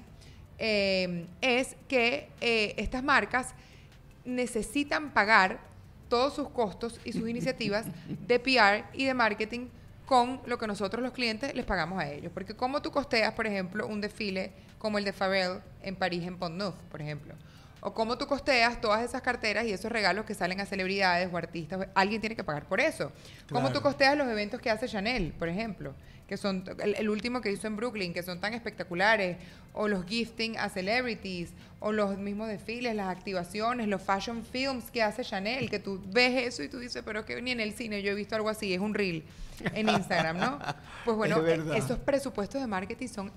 eh, 0.58 1.26
es 1.40 1.76
que 1.88 2.28
eh, 2.40 2.74
estas 2.76 3.02
marcas 3.02 3.54
necesitan 4.24 5.10
pagar 5.10 5.60
todos 6.08 6.34
sus 6.34 6.48
costos 6.50 7.00
y 7.04 7.12
sus 7.12 7.28
iniciativas 7.28 7.86
de 8.08 8.38
PR 8.38 8.84
y 8.92 9.04
de 9.04 9.14
marketing 9.14 9.68
con 10.06 10.40
lo 10.46 10.58
que 10.58 10.66
nosotros 10.66 11.02
los 11.02 11.12
clientes 11.12 11.54
les 11.54 11.64
pagamos 11.64 11.98
a 12.00 12.10
ellos. 12.10 12.30
Porque 12.32 12.54
como 12.54 12.82
tú 12.82 12.90
costeas, 12.90 13.32
por 13.34 13.46
ejemplo, 13.46 13.86
un 13.86 14.00
desfile 14.00 14.52
como 14.78 14.98
el 14.98 15.04
de 15.04 15.12
Pharrell 15.12 15.60
en 15.82 15.96
París, 15.96 16.24
en 16.24 16.36
Pont 16.36 16.56
Neuf, 16.56 16.74
por 16.90 17.00
ejemplo, 17.00 17.34
O 17.86 17.92
cómo 17.92 18.16
tú 18.16 18.26
costeas 18.26 18.80
todas 18.80 19.04
esas 19.04 19.20
carteras 19.20 19.66
y 19.66 19.72
esos 19.72 19.92
regalos 19.92 20.24
que 20.24 20.32
salen 20.32 20.58
a 20.58 20.64
celebridades 20.64 21.28
o 21.30 21.36
artistas. 21.36 21.86
Alguien 21.94 22.18
tiene 22.18 22.34
que 22.34 22.42
pagar 22.42 22.64
por 22.64 22.80
eso. 22.80 23.12
¿Cómo 23.52 23.72
tú 23.72 23.82
costeas 23.82 24.16
los 24.16 24.26
eventos 24.26 24.58
que 24.58 24.70
hace 24.70 24.88
Chanel, 24.88 25.34
por 25.38 25.50
ejemplo? 25.50 25.94
Que 26.26 26.38
son 26.38 26.64
el, 26.82 26.94
el 26.94 27.10
último 27.10 27.42
que 27.42 27.52
hizo 27.52 27.66
en 27.66 27.76
Brooklyn, 27.76 28.14
que 28.14 28.22
son 28.22 28.40
tan 28.40 28.54
espectaculares. 28.54 29.36
O 29.74 29.86
los 29.86 30.06
gifting 30.06 30.56
a 30.56 30.70
celebrities. 30.70 31.50
O 31.78 31.92
los 31.92 32.16
mismos 32.16 32.48
desfiles, 32.48 32.96
las 32.96 33.14
activaciones, 33.14 33.86
los 33.86 34.00
fashion 34.00 34.42
films 34.42 34.90
que 34.90 35.02
hace 35.02 35.22
Chanel. 35.22 35.68
Que 35.68 35.78
tú 35.78 36.02
ves 36.06 36.46
eso 36.46 36.62
y 36.62 36.68
tú 36.68 36.78
dices, 36.78 37.02
pero 37.04 37.26
que 37.26 37.42
ni 37.42 37.50
en 37.50 37.60
el 37.60 37.74
cine 37.74 38.02
yo 38.02 38.12
he 38.12 38.14
visto 38.14 38.34
algo 38.34 38.48
así. 38.48 38.72
Es 38.72 38.80
un 38.80 38.94
reel 38.94 39.24
en 39.74 39.90
Instagram, 39.90 40.38
¿no? 40.38 40.58
Pues 41.04 41.18
bueno, 41.18 41.46
Es 41.46 41.84
esos 41.84 41.98
presupuestos 41.98 42.62
de 42.62 42.66
marketing 42.66 43.08
son, 43.08 43.30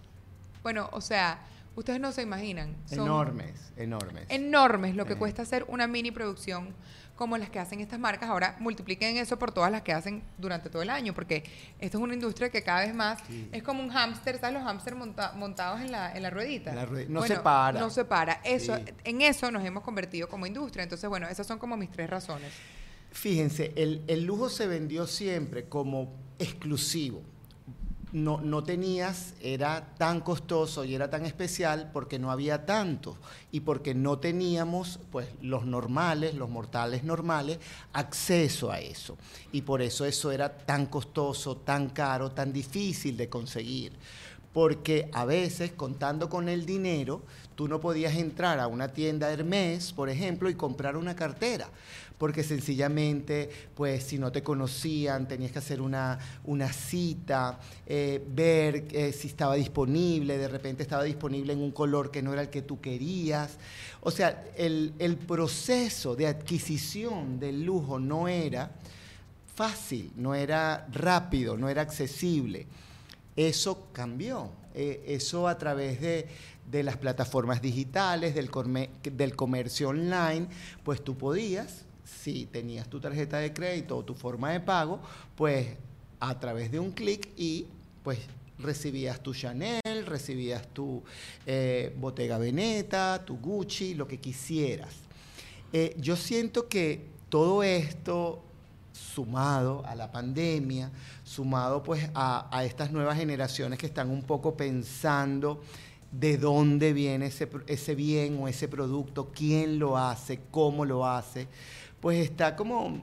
bueno, 0.63 0.87
o 0.93 1.01
sea, 1.01 1.37
ustedes 1.77 2.01
no 2.01 2.11
se 2.11 2.23
imaginan. 2.23 2.75
Son 2.87 2.99
Enormes, 2.99 3.71
enormes. 3.77 4.25
enormes 4.29 4.95
lo 4.95 5.05
que 5.05 5.13
Eh. 5.13 5.17
cuesta 5.17 5.43
hacer 5.43 5.63
una 5.69 5.87
mini 5.87 6.11
producción 6.11 6.75
como 7.15 7.35
las 7.37 7.49
que 7.49 7.57
hacen 7.59 7.79
estas 7.79 7.99
marcas. 7.99 8.29
Ahora 8.29 8.55
multipliquen 8.59 9.17
eso 9.17 9.39
por 9.39 9.51
todas 9.51 9.71
las 9.71 9.81
que 9.81 9.91
hacen 9.93 10.21
durante 10.37 10.69
todo 10.69 10.81
el 10.83 10.89
año, 10.91 11.13
porque 11.15 11.43
esto 11.79 11.97
es 11.97 12.03
una 12.03 12.13
industria 12.13 12.49
que 12.49 12.61
cada 12.61 12.81
vez 12.81 12.93
más 12.93 13.19
Sí. 13.27 13.49
es 13.51 13.63
como 13.63 13.81
un 13.81 13.89
hámster, 13.89 14.37
¿sabes? 14.39 14.53
Los 14.55 14.63
hámster 14.63 14.95
monta- 14.95 15.31
montados 15.33 15.81
en 15.81 15.91
la, 15.91 16.13
en 16.15 16.21
la 16.21 16.29
ruedita. 16.29 16.75
La 16.75 16.85
no 16.85 16.91
Bueno, 16.91 17.21
se 17.25 17.37
para. 17.37 17.79
No 17.79 17.89
se 17.89 18.05
para. 18.05 18.33
Eso, 18.43 18.75
Sí. 18.77 18.83
En 19.03 19.21
eso 19.21 19.49
nos 19.51 19.63
hemos 19.65 19.83
convertido 19.83 20.27
como 20.29 20.45
industria. 20.45 20.83
Entonces, 20.83 21.09
bueno, 21.09 21.27
esas 21.27 21.47
son 21.47 21.57
como 21.57 21.75
mis 21.77 21.89
tres 21.89 22.07
razones. 22.09 22.51
Fíjense, 23.11 23.71
el, 23.75 24.03
el 24.07 24.25
lujo 24.25 24.49
se 24.49 24.67
vendió 24.67 25.07
siempre 25.07 25.65
como 25.69 26.13
exclusivo. 26.37 27.23
No, 28.13 28.39
no 28.39 28.63
tenías, 28.63 29.33
era 29.41 29.95
tan 29.97 30.21
costoso 30.21 30.85
y 30.85 30.95
era 30.95 31.09
tan 31.09 31.25
especial 31.25 31.89
porque 31.91 32.17
no 32.19 32.31
había 32.31 32.65
tanto 32.65 33.17
y 33.51 33.59
porque 33.59 33.93
no 33.93 34.17
teníamos, 34.19 34.99
pues, 35.11 35.27
los 35.41 35.65
normales, 35.65 36.33
los 36.33 36.49
mortales 36.49 37.03
normales, 37.03 37.59
acceso 37.91 38.71
a 38.71 38.79
eso. 38.79 39.17
Y 39.51 39.63
por 39.63 39.81
eso 39.81 40.05
eso 40.05 40.31
era 40.31 40.57
tan 40.57 40.85
costoso, 40.85 41.57
tan 41.57 41.89
caro, 41.89 42.31
tan 42.31 42.53
difícil 42.53 43.17
de 43.17 43.27
conseguir. 43.27 43.91
Porque 44.57 45.07
a 45.13 45.23
veces, 45.23 45.73
contando 45.73 46.31
con 46.31 46.49
el 46.49 46.65
dinero, 46.65 47.21
tú 47.53 47.67
no 47.67 47.79
podías 47.79 48.15
entrar 48.15 48.59
a 48.59 48.65
una 48.65 48.87
tienda 48.87 49.31
Hermes, 49.31 49.93
por 49.93 50.09
ejemplo, 50.09 50.49
y 50.49 50.55
comprar 50.55 50.97
una 50.97 51.15
cartera. 51.15 51.69
Porque 52.17 52.43
sencillamente, 52.43 53.51
pues 53.75 54.03
si 54.03 54.17
no 54.17 54.31
te 54.31 54.41
conocían, 54.41 55.27
tenías 55.27 55.51
que 55.51 55.59
hacer 55.59 55.79
una, 55.79 56.17
una 56.43 56.73
cita, 56.73 57.59
eh, 57.85 58.19
ver 58.29 58.87
eh, 58.93 59.13
si 59.13 59.27
estaba 59.27 59.53
disponible, 59.53 60.39
de 60.39 60.47
repente 60.47 60.81
estaba 60.81 61.03
disponible 61.03 61.53
en 61.53 61.59
un 61.59 61.69
color 61.69 62.09
que 62.09 62.23
no 62.23 62.33
era 62.33 62.41
el 62.41 62.49
que 62.49 62.63
tú 62.63 62.81
querías. 62.81 63.59
O 64.01 64.09
sea, 64.09 64.43
el, 64.55 64.95
el 64.97 65.17
proceso 65.17 66.15
de 66.15 66.25
adquisición 66.25 67.39
del 67.39 67.63
lujo 67.63 67.99
no 67.99 68.27
era 68.27 68.71
fácil, 69.53 70.11
no 70.15 70.33
era 70.33 70.87
rápido, 70.91 71.55
no 71.57 71.69
era 71.69 71.83
accesible. 71.83 72.65
Eso 73.37 73.87
cambió. 73.93 74.51
Eh, 74.75 75.03
eso 75.07 75.47
a 75.47 75.57
través 75.57 76.01
de, 76.01 76.27
de 76.69 76.83
las 76.83 76.97
plataformas 76.97 77.61
digitales, 77.61 78.35
del, 78.35 78.49
del 79.01 79.35
comercio 79.35 79.89
online, 79.89 80.47
pues 80.83 81.03
tú 81.03 81.17
podías, 81.17 81.85
si 82.03 82.45
tenías 82.45 82.87
tu 82.89 82.99
tarjeta 82.99 83.37
de 83.37 83.53
crédito 83.53 83.97
o 83.97 84.03
tu 84.03 84.13
forma 84.13 84.51
de 84.51 84.59
pago, 84.59 84.99
pues 85.35 85.67
a 86.19 86.39
través 86.39 86.71
de 86.71 86.79
un 86.79 86.91
clic 86.91 87.29
y 87.37 87.67
pues 88.03 88.19
recibías 88.59 89.21
tu 89.21 89.33
Chanel, 89.33 90.05
recibías 90.05 90.67
tu 90.73 91.03
eh, 91.45 91.95
Bottega 91.97 92.37
Veneta, 92.37 93.23
tu 93.25 93.37
Gucci, 93.37 93.93
lo 93.93 94.07
que 94.07 94.19
quisieras. 94.19 94.93
Eh, 95.73 95.95
yo 95.99 96.15
siento 96.15 96.67
que 96.67 97.05
todo 97.29 97.63
esto 97.63 98.43
sumado 98.97 99.85
a 99.85 99.95
la 99.95 100.11
pandemia, 100.11 100.91
sumado 101.23 101.83
pues 101.83 102.09
a, 102.13 102.63
estas 102.63 102.91
nuevas 102.91 103.17
generaciones 103.17 103.79
que 103.79 103.85
están 103.85 104.09
un 104.09 104.23
poco 104.23 104.55
pensando 104.55 105.61
de 106.11 106.37
dónde 106.37 106.93
viene 106.93 107.27
ese, 107.27 107.49
ese 107.67 107.95
bien 107.95 108.37
o 108.41 108.47
ese 108.47 108.67
producto, 108.67 109.31
quién 109.33 109.79
lo 109.79 109.97
hace, 109.97 110.39
cómo 110.51 110.85
lo 110.85 111.05
hace, 111.05 111.47
pues 111.99 112.19
está 112.19 112.55
como, 112.55 113.01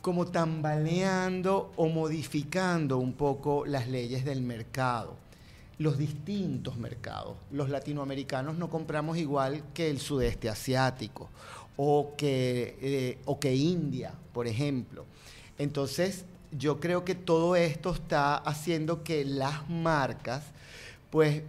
como 0.00 0.26
tambaleando 0.26 1.72
o 1.76 1.88
modificando 1.88 2.98
un 2.98 3.14
poco 3.14 3.64
las 3.66 3.88
leyes 3.88 4.24
del 4.24 4.42
mercado 4.42 5.16
los 5.78 5.96
distintos 5.96 6.76
mercados. 6.76 7.36
Los 7.52 7.68
latinoamericanos 7.70 8.56
no 8.56 8.68
compramos 8.68 9.16
igual 9.16 9.62
que 9.72 9.88
el 9.88 10.00
sudeste 10.00 10.48
asiático 10.48 11.30
o 11.80 12.16
que, 12.16 12.76
eh, 12.82 13.18
o 13.24 13.38
que 13.38 13.54
India, 13.54 14.12
por 14.32 14.48
ejemplo. 14.48 15.06
Entonces, 15.58 16.24
yo 16.50 16.80
creo 16.80 17.04
que 17.04 17.14
todo 17.14 17.54
esto 17.54 17.94
está 17.94 18.34
haciendo 18.34 19.04
que 19.04 19.24
las 19.24 19.70
marcas, 19.70 20.42
pues, 21.08 21.42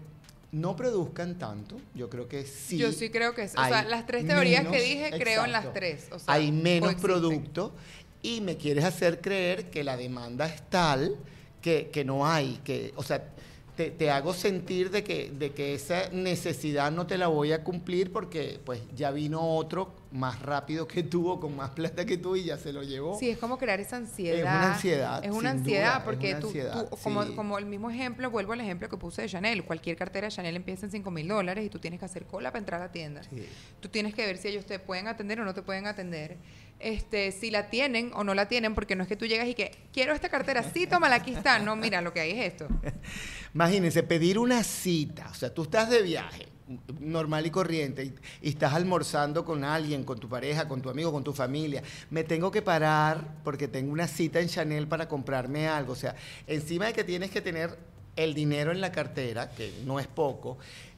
no 0.52 0.76
produzcan 0.76 1.40
tanto. 1.40 1.78
Yo 1.96 2.12
creo 2.12 2.28
que 2.28 2.46
sí. 2.46 2.78
Yo 2.78 2.92
sí 2.92 3.10
creo 3.10 3.34
que 3.34 3.44
es. 3.44 3.54
O 3.54 3.66
sea, 3.66 3.84
las 3.84 4.06
tres 4.06 4.28
teorías 4.28 4.68
que 4.68 4.80
dije, 4.82 5.10
creo 5.18 5.46
en 5.46 5.52
las 5.52 5.74
tres. 5.74 6.08
O 6.12 6.20
sea, 6.20 6.36
hay 6.36 6.52
menos 6.52 6.94
producto 6.96 7.74
y 8.22 8.42
me 8.42 8.56
quieres 8.56 8.86
hacer 8.86 9.22
creer 9.22 9.72
que 9.72 9.84
la 9.84 9.98
demanda 9.98 10.46
es 10.46 10.62
tal 10.70 11.16
que, 11.62 11.90
que 11.92 12.06
no 12.06 12.28
hay, 12.28 12.60
que, 12.64 12.94
o 12.96 13.04
sea, 13.04 13.24
te, 13.80 13.92
te 13.92 14.12
hago 14.12 14.34
sentir 14.34 14.92
de 14.92 15.06
que, 15.06 15.32
de 15.32 15.52
que 15.54 15.74
esa 15.74 16.10
necesidad 16.10 16.92
no 16.92 17.08
te 17.08 17.18
la 17.18 17.28
voy 17.28 17.54
a 17.54 17.64
cumplir 17.64 18.12
porque 18.12 18.60
pues 18.66 18.82
ya 18.94 19.10
vino 19.12 19.40
otro 19.56 19.94
más 20.12 20.42
rápido 20.42 20.86
que 20.86 21.02
tú 21.02 21.30
o 21.30 21.40
con 21.40 21.56
más 21.56 21.70
plata 21.70 22.06
que 22.06 22.18
tú 22.18 22.36
y 22.36 22.44
ya 22.44 22.58
se 22.58 22.74
lo 22.74 22.84
llevó. 22.84 23.18
Sí, 23.18 23.30
es 23.30 23.38
como 23.38 23.58
crear 23.58 23.80
esa 23.80 23.96
ansiedad. 23.96 24.38
Es 24.38 24.44
una 24.44 24.74
ansiedad, 24.74 25.24
Es 25.24 25.32
una 25.32 25.52
ansiedad 25.52 25.94
duda, 25.94 26.04
porque 26.04 26.32
una 26.32 26.40
tú, 26.42 26.48
ansiedad, 26.48 26.90
tú- 26.90 26.98
como, 27.02 27.36
como 27.38 27.58
el 27.58 27.68
mismo 27.68 27.90
ejemplo, 27.90 28.30
vuelvo 28.30 28.52
al 28.52 28.60
ejemplo 28.60 28.90
que 28.90 28.98
puse 28.98 29.22
de 29.22 29.30
Chanel. 29.30 29.64
Cualquier 29.64 29.96
cartera 29.96 30.28
de 30.28 30.32
Chanel 30.34 30.58
empieza 30.58 30.86
en 30.86 30.92
5 30.92 31.10
mil 31.10 31.26
dólares 31.30 31.66
y 31.66 31.70
tú 31.70 31.80
tienes 31.80 32.02
que 32.02 32.06
hacer 32.06 32.26
cola 32.26 32.50
para 32.52 32.60
entrar 32.60 32.82
a 32.82 32.86
la 32.88 32.92
tienda. 32.92 33.24
Sí. 33.24 33.46
Tú 33.80 33.88
tienes 33.88 34.14
que 34.14 34.26
ver 34.26 34.38
si 34.40 34.50
ellos 34.50 34.66
te 34.66 34.78
pueden 34.80 35.08
atender 35.08 35.40
o 35.40 35.46
no 35.46 35.54
te 35.54 35.62
pueden 35.62 35.88
atender. 35.88 36.36
Este, 36.80 37.34
si 37.34 37.52
la 37.52 37.70
tienen 37.70 38.12
o 38.14 38.24
no 38.24 38.34
la 38.34 38.48
tienen, 38.48 38.74
porque 38.74 38.96
no 38.96 39.04
es 39.04 39.10
que 39.10 39.18
tú 39.18 39.26
llegas 39.26 39.48
y 39.48 39.54
que 39.54 39.72
quiero 39.92 40.14
esta 40.14 40.30
cartera, 40.30 40.64
sí, 40.64 40.88
tómala, 40.88 41.16
aquí 41.16 41.32
está. 41.32 41.60
No, 41.60 41.76
mira, 41.76 42.02
lo 42.02 42.14
que 42.14 42.22
hay 42.22 42.32
es 42.32 42.54
esto. 42.54 42.68
Imagínense, 43.54 44.02
pedir 44.04 44.40
una 44.40 44.64
cita, 44.64 45.28
o 45.30 45.34
sea, 45.34 45.54
tú 45.54 45.64
estás 45.64 45.90
de 45.90 46.02
viaje, 46.02 46.48
normal 47.00 47.46
y 47.46 47.52
corriente, 47.52 48.06
y, 48.06 48.16
y 48.42 48.50
estás 48.50 48.74
almorzando 48.74 49.44
con 49.44 49.66
alguien, 49.66 50.06
con 50.06 50.20
tu 50.20 50.30
pareja, 50.30 50.70
con 50.70 50.82
tu 50.82 50.90
amigo, 50.90 51.12
con 51.12 51.24
tu 51.24 51.34
familia. 51.34 51.84
Me 52.10 52.24
tengo 52.24 52.50
que 52.50 52.62
parar 52.62 53.40
porque 53.44 53.68
tengo 53.68 53.92
una 53.92 54.08
cita 54.08 54.40
en 54.40 54.48
Chanel 54.48 54.88
para 54.88 55.10
comprarme 55.10 55.68
algo. 55.68 55.94
O 55.94 55.98
sea, 55.98 56.16
encima 56.48 56.86
de 56.86 56.94
que 56.94 57.04
tienes 57.04 57.30
que 57.30 57.42
tener 57.42 57.78
el 58.16 58.34
dinero 58.34 58.72
en 58.72 58.82
la 58.82 58.92
cartera, 58.92 59.50
que 59.50 59.72
no 59.86 60.00
es 60.00 60.08
poco, 60.08 60.58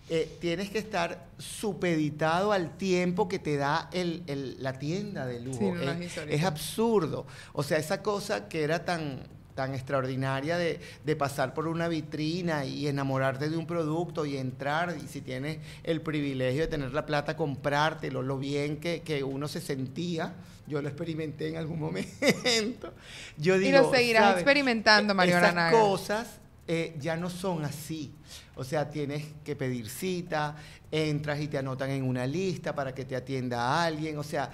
eh, 0.09 0.37
tienes 0.41 0.69
que 0.69 0.79
estar 0.79 1.25
supeditado 1.37 2.51
al 2.51 2.75
tiempo 2.77 3.29
que 3.29 3.39
te 3.39 3.55
da 3.57 3.89
el- 3.93 4.23
el- 4.27 4.61
la 4.61 4.73
tienda 4.79 5.25
de 5.25 5.39
lujo. 5.39 5.59
Sí, 5.59 5.71
no, 5.85 5.93
no, 5.93 6.01
es 6.29 6.43
absurdo. 6.43 7.25
O 7.53 7.63
sea, 7.63 7.77
esa 7.77 8.01
cosa 8.01 8.49
que 8.49 8.63
era 8.63 8.83
tan, 8.83 9.19
tan 9.55 9.73
extraordinaria 9.73 10.57
de, 10.57 10.79
de 11.05 11.15
pasar 11.15 11.53
por 11.53 11.67
una 11.67 11.87
vitrina 11.87 12.65
y 12.65 12.87
enamorarte 12.87 13.49
de 13.49 13.57
un 13.57 13.67
producto 13.67 14.25
y 14.25 14.37
entrar, 14.37 14.97
y 15.01 15.07
si 15.07 15.21
tienes 15.21 15.59
el 15.83 16.01
privilegio 16.01 16.61
de 16.61 16.67
tener 16.67 16.93
la 16.93 17.05
plata, 17.05 17.37
comprártelo, 17.37 18.21
lo 18.21 18.37
bien 18.37 18.77
que, 18.77 19.01
que 19.01 19.23
uno 19.23 19.47
se 19.47 19.61
sentía. 19.61 20.33
Yo 20.67 20.81
lo 20.81 20.87
experimenté 20.89 21.49
en 21.49 21.57
algún 21.57 21.79
momento. 21.79 22.93
Yo 23.37 23.55
Y 23.55 23.59
digo, 23.59 23.79
lo 23.81 23.91
seguirás 23.91 24.23
¿sabes? 24.23 24.37
experimentando, 24.41 25.13
E- 25.13 25.15
Mario 25.15 25.37
Esas 25.37 25.43
Aranaga. 25.51 25.79
cosas 25.79 26.27
eh, 26.67 26.95
ya 26.99 27.15
no 27.17 27.29
son 27.29 27.65
así. 27.65 28.11
O 28.55 28.63
sea, 28.63 28.89
tienes 28.89 29.25
que 29.43 29.55
pedir 29.55 29.89
cita, 29.89 30.55
entras 30.91 31.39
y 31.39 31.47
te 31.47 31.57
anotan 31.57 31.89
en 31.89 32.03
una 32.03 32.25
lista 32.27 32.73
para 32.75 32.93
que 32.93 33.05
te 33.05 33.15
atienda 33.15 33.83
alguien. 33.83 34.17
O 34.17 34.23
sea, 34.23 34.51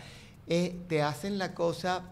eh, 0.47 0.75
te 0.87 1.01
hacen 1.01 1.37
la 1.37 1.53
cosa 1.53 2.03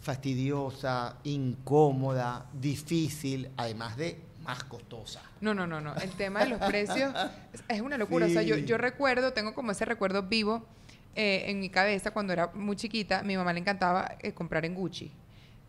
fastidiosa, 0.00 1.16
incómoda, 1.24 2.46
difícil, 2.52 3.50
además 3.56 3.96
de 3.96 4.18
más 4.42 4.64
costosa. 4.64 5.20
No, 5.40 5.54
no, 5.54 5.66
no, 5.66 5.80
no. 5.80 5.94
El 5.96 6.10
tema 6.10 6.40
de 6.40 6.50
los 6.50 6.58
precios 6.60 7.12
es- 7.68 7.80
una 7.80 7.96
locura. 7.96 8.26
O 8.26 8.28
sea, 8.28 8.42
yo, 8.42 8.56
yo 8.56 8.76
recuerdo, 8.78 9.32
tengo 9.32 9.54
como 9.54 9.72
ese 9.72 9.84
recuerdo 9.84 10.22
vivo 10.24 10.64
eh, 11.14 11.44
en 11.46 11.60
mi 11.60 11.68
cabeza 11.70 12.10
cuando 12.10 12.32
era 12.32 12.48
muy 12.54 12.76
chiquita. 12.76 13.22
Mi 13.22 13.36
mamá 13.36 13.52
le 13.52 13.60
encantaba 13.60 14.16
eh, 14.20 14.32
comprar 14.32 14.64
en 14.64 14.74
Gucci. 14.74 15.10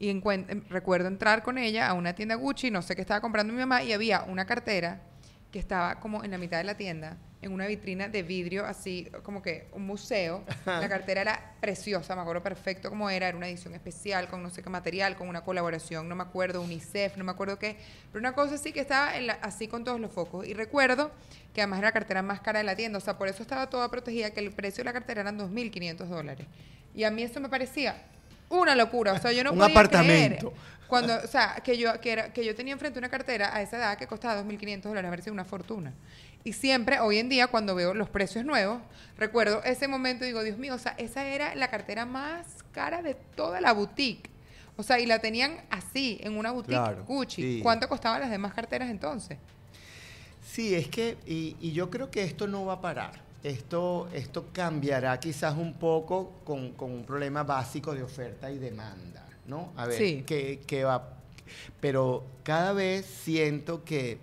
Y 0.02 0.10
em, 0.10 0.22
recuerdo 0.68 1.08
entrar 1.08 1.44
con 1.44 1.60
ella 1.60 1.88
a 1.88 1.94
una 1.94 2.16
tienda 2.16 2.34
Gucci, 2.34 2.72
no 2.72 2.82
sé 2.82 2.96
qué 2.96 3.02
estaba 3.02 3.22
comprando 3.22 3.54
mi 3.54 3.60
mamá, 3.60 3.84
y 3.84 3.94
había 3.94 4.24
una 4.24 4.46
cartera 4.48 5.00
que 5.52 5.60
estaba 5.60 6.00
como 6.00 6.24
en 6.24 6.32
la 6.32 6.40
mitad 6.40 6.58
de 6.58 6.64
la 6.64 6.76
tienda 6.76 7.18
en 7.44 7.52
una 7.54 7.68
vitrina 7.68 8.08
de 8.08 8.24
vidrio, 8.24 8.66
así 8.66 9.12
como 9.22 9.44
que 9.44 9.68
un 9.74 9.86
museo. 9.86 10.44
La 10.66 10.90
cartera 10.90 11.22
era 11.22 11.54
preciosa, 11.60 12.16
me 12.16 12.22
acuerdo 12.22 12.42
perfecto 12.42 12.90
cómo 12.90 13.12
era, 13.12 13.28
era 13.28 13.38
una 13.38 13.48
edición 13.48 13.76
especial 13.76 14.28
con 14.28 14.42
no 14.42 14.50
sé 14.50 14.64
qué 14.64 14.70
material, 14.72 15.16
con 15.16 15.28
una 15.30 15.42
colaboración, 15.42 16.10
no 16.10 16.16
me 16.16 16.24
acuerdo, 16.24 16.62
UNICEF, 16.64 17.16
no 17.18 17.24
me 17.24 17.32
acuerdo 17.32 17.60
qué, 17.60 17.78
pero 18.12 18.20
una 18.22 18.34
cosa 18.34 18.56
así 18.56 18.72
que 18.72 18.80
estaba 18.80 19.16
en 19.18 19.28
la- 19.28 19.34
así 19.44 19.68
con 19.68 19.84
todos 19.84 20.00
los 20.00 20.12
focos. 20.12 20.48
Y 20.48 20.54
recuerdo 20.56 21.12
que 21.54 21.62
además 21.62 21.78
era 21.80 21.90
la 21.90 21.94
cartera 21.94 22.22
más 22.24 22.42
cara 22.42 22.58
de 22.60 22.66
la 22.66 22.76
tienda, 22.76 22.98
o 22.98 23.02
sea, 23.02 23.20
por 23.20 23.28
eso 23.28 23.44
estaba 23.44 23.70
toda 23.70 23.90
protegida, 23.92 24.32
que 24.32 24.40
el 24.40 24.52
precio 24.52 24.82
de 24.84 24.86
la 24.86 24.94
cartera 24.94 25.22
eran 25.22 25.38
2.500 25.38 26.08
dólares. 26.10 26.48
Y 26.96 27.04
a 27.04 27.12
mí 27.12 27.22
eso 27.24 27.40
me 27.40 27.50
parecía 27.50 28.02
una 28.60 28.76
locura, 28.76 29.14
o 29.14 29.20
sea, 29.20 29.32
yo 29.32 29.44
no 29.44 29.52
Un 29.54 29.60
podía 29.60 29.72
apartamento. 29.74 30.50
creer 30.52 30.72
cuando, 30.88 31.16
o 31.24 31.28
sea, 31.28 31.56
que 31.64 31.78
yo, 31.78 32.02
que, 32.02 32.12
era, 32.12 32.34
que 32.34 32.44
yo 32.44 32.54
tenía 32.54 32.74
enfrente 32.74 33.00
una 33.00 33.08
cartera 33.08 33.56
a 33.56 33.62
esa 33.62 33.78
edad 33.78 33.98
que 33.98 34.08
costaba 34.08 34.44
2.500 34.44 34.82
dólares, 34.82 35.08
a 35.08 35.12
ver 35.12 35.22
si 35.22 35.30
una 35.30 35.46
fortuna. 35.46 35.94
Y 36.44 36.52
siempre, 36.52 37.00
hoy 37.00 37.18
en 37.18 37.30
día, 37.30 37.48
cuando 37.48 37.76
veo 37.76 37.94
los 37.94 38.10
precios 38.10 38.44
nuevos, 38.44 38.82
recuerdo 39.18 39.64
ese 39.64 39.88
momento 39.88 40.26
y 40.26 40.28
digo, 40.28 40.44
Dios 40.44 40.58
mío, 40.58 40.76
o 40.76 40.80
sea, 40.80 40.94
esa 40.98 41.26
era 41.26 41.56
la 41.56 41.70
cartera 41.70 42.06
más 42.06 42.46
cara 42.74 43.02
de 43.02 43.14
toda 43.14 43.62
la 43.62 43.72
boutique. 43.72 44.30
O 44.76 44.84
sea, 44.84 45.00
y 45.00 45.06
la 45.06 45.20
tenían 45.20 45.62
así, 45.70 46.20
en 46.24 46.36
una 46.38 46.52
boutique 46.52 46.76
Claro, 46.76 47.06
Gucci. 47.06 47.42
sí. 47.42 47.60
¿Cuánto 47.64 47.88
costaban 47.88 48.20
las 48.20 48.30
demás 48.32 48.54
carteras 48.54 48.90
entonces? 48.90 49.38
Sí, 50.46 50.76
es 50.76 50.88
que, 50.90 51.18
y, 51.26 51.56
y 51.62 51.72
yo 51.72 51.90
creo 51.90 52.12
que 52.12 52.24
esto 52.24 52.48
no 52.48 52.66
va 52.66 52.74
a 52.74 52.82
parar. 52.82 53.12
Esto, 53.44 54.08
esto 54.14 54.48
cambiará 54.54 55.20
quizás 55.20 55.58
un 55.58 55.74
poco 55.74 56.42
con, 56.44 56.74
con 56.74 56.92
un 56.92 57.04
problema 57.04 57.44
básico 57.44 57.94
de 57.94 58.04
oferta 58.04 58.52
y 58.52 58.60
demanda, 58.60 59.26
¿no? 59.48 59.74
A 59.76 59.88
ver, 59.88 59.98
Sí. 59.98 60.24
¿qué, 60.28 60.62
qué 60.68 60.84
va? 60.84 61.18
Pero 61.80 62.24
cada 62.44 62.72
vez 62.74 63.06
siento 63.06 63.84
que, 63.84 64.20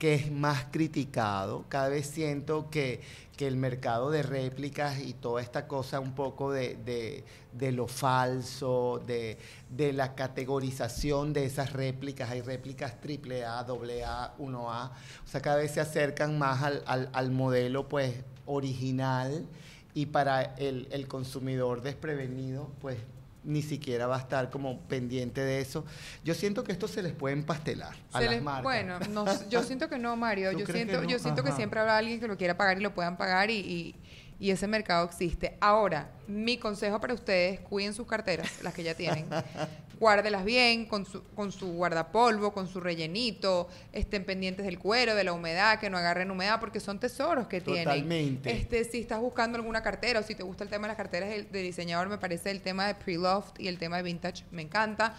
que 0.00 0.14
es 0.14 0.32
más 0.32 0.64
criticado, 0.72 1.66
cada 1.68 1.88
vez 1.90 2.06
siento 2.06 2.70
que, 2.70 3.00
que 3.36 3.46
el 3.46 3.56
mercado 3.56 4.10
de 4.10 4.22
réplicas 4.24 4.98
y 4.98 5.12
toda 5.12 5.42
esta 5.42 5.68
cosa 5.68 6.00
un 6.00 6.14
poco 6.14 6.50
de, 6.52 6.74
de- 6.84 7.22
de 7.52 7.70
lo 7.72 7.86
falso, 7.86 9.02
de, 9.06 9.36
de 9.68 9.92
la 9.92 10.14
categorización 10.14 11.32
de 11.32 11.44
esas 11.44 11.72
réplicas, 11.74 12.30
hay 12.30 12.40
réplicas 12.40 12.92
AAA, 13.04 13.60
AA, 13.60 14.36
1A, 14.38 14.90
o 14.90 15.28
sea, 15.28 15.40
cada 15.42 15.56
vez 15.56 15.72
se 15.72 15.80
acercan 15.80 16.38
más 16.38 16.62
al, 16.62 16.82
al- 16.86 17.10
al 17.12 17.30
modelo 17.30 17.88
pues 17.88 18.14
original. 18.46 19.46
Y 19.92 20.06
para 20.06 20.42
el, 20.56 20.86
el 20.92 21.08
consumidor 21.08 21.82
desprevenido 21.82 22.70
pues 22.80 22.96
ni 23.44 23.62
siquiera 23.62 24.06
va 24.06 24.16
a 24.16 24.20
estar 24.20 24.50
como 24.50 24.80
pendiente 24.80 25.40
de 25.40 25.60
eso. 25.60 25.84
Yo 26.24 26.34
siento 26.34 26.62
que 26.64 26.72
esto 26.72 26.88
se 26.88 27.02
les 27.02 27.12
puede 27.12 27.34
empastelar 27.34 27.94
a 28.12 28.18
Se 28.18 28.24
las 28.26 28.34
les- 28.34 28.42
marcas. 28.42 28.62
Bueno, 28.64 28.98
no 29.10 29.24
yo 29.48 29.62
siento 29.62 29.88
que 29.88 29.98
no, 29.98 30.14
Mario. 30.16 30.50
¿Tú 30.52 30.58
Yo 30.60 30.66
que 30.66 30.72
siento, 30.72 31.00
no? 31.02 31.08
yo 31.08 31.18
siento 31.18 31.42
que 31.42 31.52
siempre 31.52 31.80
habrá 31.80 31.96
alguien 31.98 32.20
que 32.20 32.28
lo 32.28 32.36
quiera 32.36 32.56
pagar 32.56 32.78
y 32.78 32.82
lo 32.82 32.94
puedan 32.94 33.16
pagar 33.16 33.50
y, 33.50 33.54
y- 33.58 33.94
y 34.40 34.50
ese 34.50 34.66
mercado 34.66 35.04
existe. 35.04 35.58
Ahora, 35.60 36.10
mi 36.26 36.56
consejo 36.56 36.98
para 36.98 37.12
ustedes, 37.12 37.60
cuiden 37.60 37.92
sus 37.92 38.06
carteras, 38.06 38.62
las 38.62 38.72
que 38.72 38.82
ya 38.82 38.94
tienen. 38.94 39.26
Guárdelas 40.00 40.46
bien, 40.46 40.86
con 40.86 41.04
su, 41.04 41.22
con 41.34 41.52
su 41.52 41.74
guardapolvo, 41.74 42.54
con 42.54 42.66
su 42.66 42.80
rellenito, 42.80 43.68
estén 43.92 44.24
pendientes 44.24 44.64
del 44.64 44.78
cuero, 44.78 45.14
de 45.14 45.24
la 45.24 45.34
humedad, 45.34 45.78
que 45.78 45.90
no 45.90 45.98
agarren 45.98 46.30
humedad, 46.30 46.58
porque 46.58 46.80
son 46.80 46.98
tesoros 46.98 47.48
que 47.48 47.60
tienen. 47.60 47.84
Totalmente. 47.84 48.50
Este, 48.50 48.84
si 48.84 49.00
estás 49.00 49.20
buscando 49.20 49.56
alguna 49.58 49.82
cartera 49.82 50.20
o 50.20 50.22
si 50.22 50.34
te 50.34 50.42
gusta 50.42 50.64
el 50.64 50.70
tema 50.70 50.86
de 50.86 50.88
las 50.88 50.96
carteras 50.96 51.28
de, 51.28 51.42
de 51.42 51.62
diseñador, 51.62 52.08
me 52.08 52.16
parece 52.16 52.50
el 52.50 52.62
tema 52.62 52.86
de 52.86 52.94
pre-loft 52.94 53.60
y 53.60 53.68
el 53.68 53.76
tema 53.76 53.98
de 53.98 54.04
vintage, 54.04 54.44
me 54.50 54.62
encanta. 54.62 55.14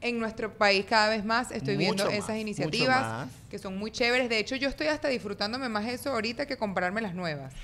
En 0.00 0.20
nuestro 0.20 0.56
país 0.56 0.84
cada 0.86 1.08
vez 1.08 1.24
más 1.24 1.50
estoy 1.50 1.74
Mucho 1.74 1.78
viendo 1.78 2.04
más, 2.04 2.14
esas 2.14 2.36
iniciativas 2.36 3.28
que 3.50 3.58
son 3.58 3.78
muy 3.78 3.90
chéveres. 3.90 4.28
De 4.28 4.38
hecho, 4.38 4.56
yo 4.56 4.68
estoy 4.68 4.88
hasta 4.88 5.08
disfrutándome 5.08 5.70
más 5.70 5.86
eso 5.86 6.12
ahorita 6.12 6.46
que 6.46 6.58
comprarme 6.58 7.00
las 7.00 7.14
nuevas. 7.14 7.54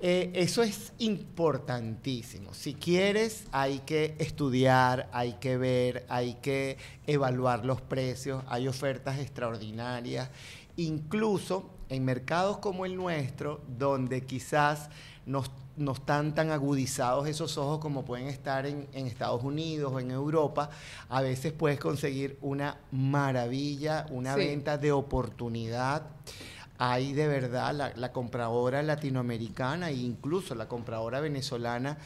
Eh, 0.00 0.30
eso 0.34 0.62
es 0.62 0.92
importantísimo. 0.98 2.54
Si 2.54 2.74
quieres, 2.74 3.44
hay 3.50 3.80
que 3.80 4.14
estudiar, 4.18 5.08
hay 5.12 5.34
que 5.34 5.56
ver, 5.56 6.06
hay 6.08 6.34
que 6.34 6.76
evaluar 7.06 7.64
los 7.64 7.80
precios, 7.80 8.44
hay 8.48 8.68
ofertas 8.68 9.18
extraordinarias, 9.18 10.30
incluso 10.76 11.70
en 11.88 12.04
mercados 12.04 12.58
como 12.58 12.86
el 12.86 12.94
nuestro, 12.94 13.60
donde 13.76 14.24
quizás 14.24 14.88
no, 15.26 15.42
no 15.76 15.92
están 15.92 16.34
tan 16.34 16.50
agudizados 16.52 17.26
esos 17.26 17.58
ojos 17.58 17.80
como 17.80 18.04
pueden 18.04 18.28
estar 18.28 18.66
en, 18.66 18.86
en 18.92 19.06
Estados 19.06 19.42
Unidos 19.42 19.92
o 19.92 19.98
en 19.98 20.10
Europa, 20.12 20.70
a 21.08 21.22
veces 21.22 21.52
puedes 21.52 21.80
conseguir 21.80 22.38
una 22.40 22.78
maravilla, 22.92 24.06
una 24.10 24.34
Sí. 24.34 24.40
venta 24.40 24.78
de 24.78 24.92
oportunidad 24.92 26.02
hay 26.78 27.12
de 27.12 27.26
verdad 27.26 27.74
la, 27.74 27.92
la 27.96 28.12
compradora 28.12 28.82
latinoamericana 28.82 29.90
e 29.90 29.94
incluso 29.94 30.54
la 30.54 30.68
compradora 30.68 31.20
venezolana, 31.20 31.98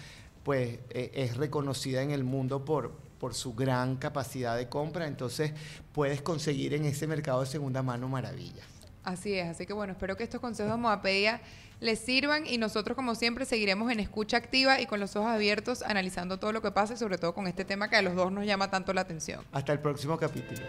pues 0.43 0.79
eh, 0.91 1.11
es 1.15 1.37
reconocida 1.37 2.03
en 2.03 2.11
el 2.11 2.25
mundo 2.25 2.65
por, 2.65 2.93
por 3.21 3.35
su 3.35 3.55
gran 3.55 3.97
capacidad 3.97 4.57
de 4.57 4.69
compra, 4.69 5.07
entonces 5.07 5.53
puedes 5.93 6.23
conseguir 6.23 6.75
en 6.75 6.87
ese 6.87 7.07
mercado 7.07 7.41
de 7.41 7.47
segunda 7.47 7.83
mano 7.83 8.09
maravillas. 8.09 8.67
Así 9.05 9.35
es, 9.35 9.49
así 9.49 9.67
que 9.67 9.73
bueno, 9.73 9.93
espero 9.93 10.17
que 10.17 10.25
estos 10.25 10.41
consejos 10.41 10.73
de 10.73 10.79
Moapedia 10.79 11.41
les 11.81 11.99
sirvan 11.99 12.47
y 12.47 12.59
nosotros 12.59 12.95
como 12.95 13.15
siempre 13.17 13.45
seguiremos 13.45 13.91
en 13.91 14.01
escucha 14.01 14.37
activa 14.37 14.81
y 14.81 14.87
con 14.87 15.01
los 15.01 15.17
ojos 15.17 15.31
abiertos 15.31 15.83
analizando 15.83 16.39
todo 16.39 16.53
lo 16.53 16.63
que 16.63 16.71
pasa 16.71 16.95
y 16.95 16.97
sobre 16.97 17.19
todo 17.19 17.35
con 17.35 17.49
este 17.49 17.65
tema 17.65 17.91
que 17.91 17.97
a 17.97 18.03
los 18.03 18.15
dos 18.15 18.31
nos 18.31 18.47
llama 18.47 18.71
tanto 18.71 18.93
la 18.95 19.01
atención. 19.01 19.45
Hasta 19.53 19.73
el 19.73 19.81
próximo 19.81 20.17
capítulo. 20.17 20.63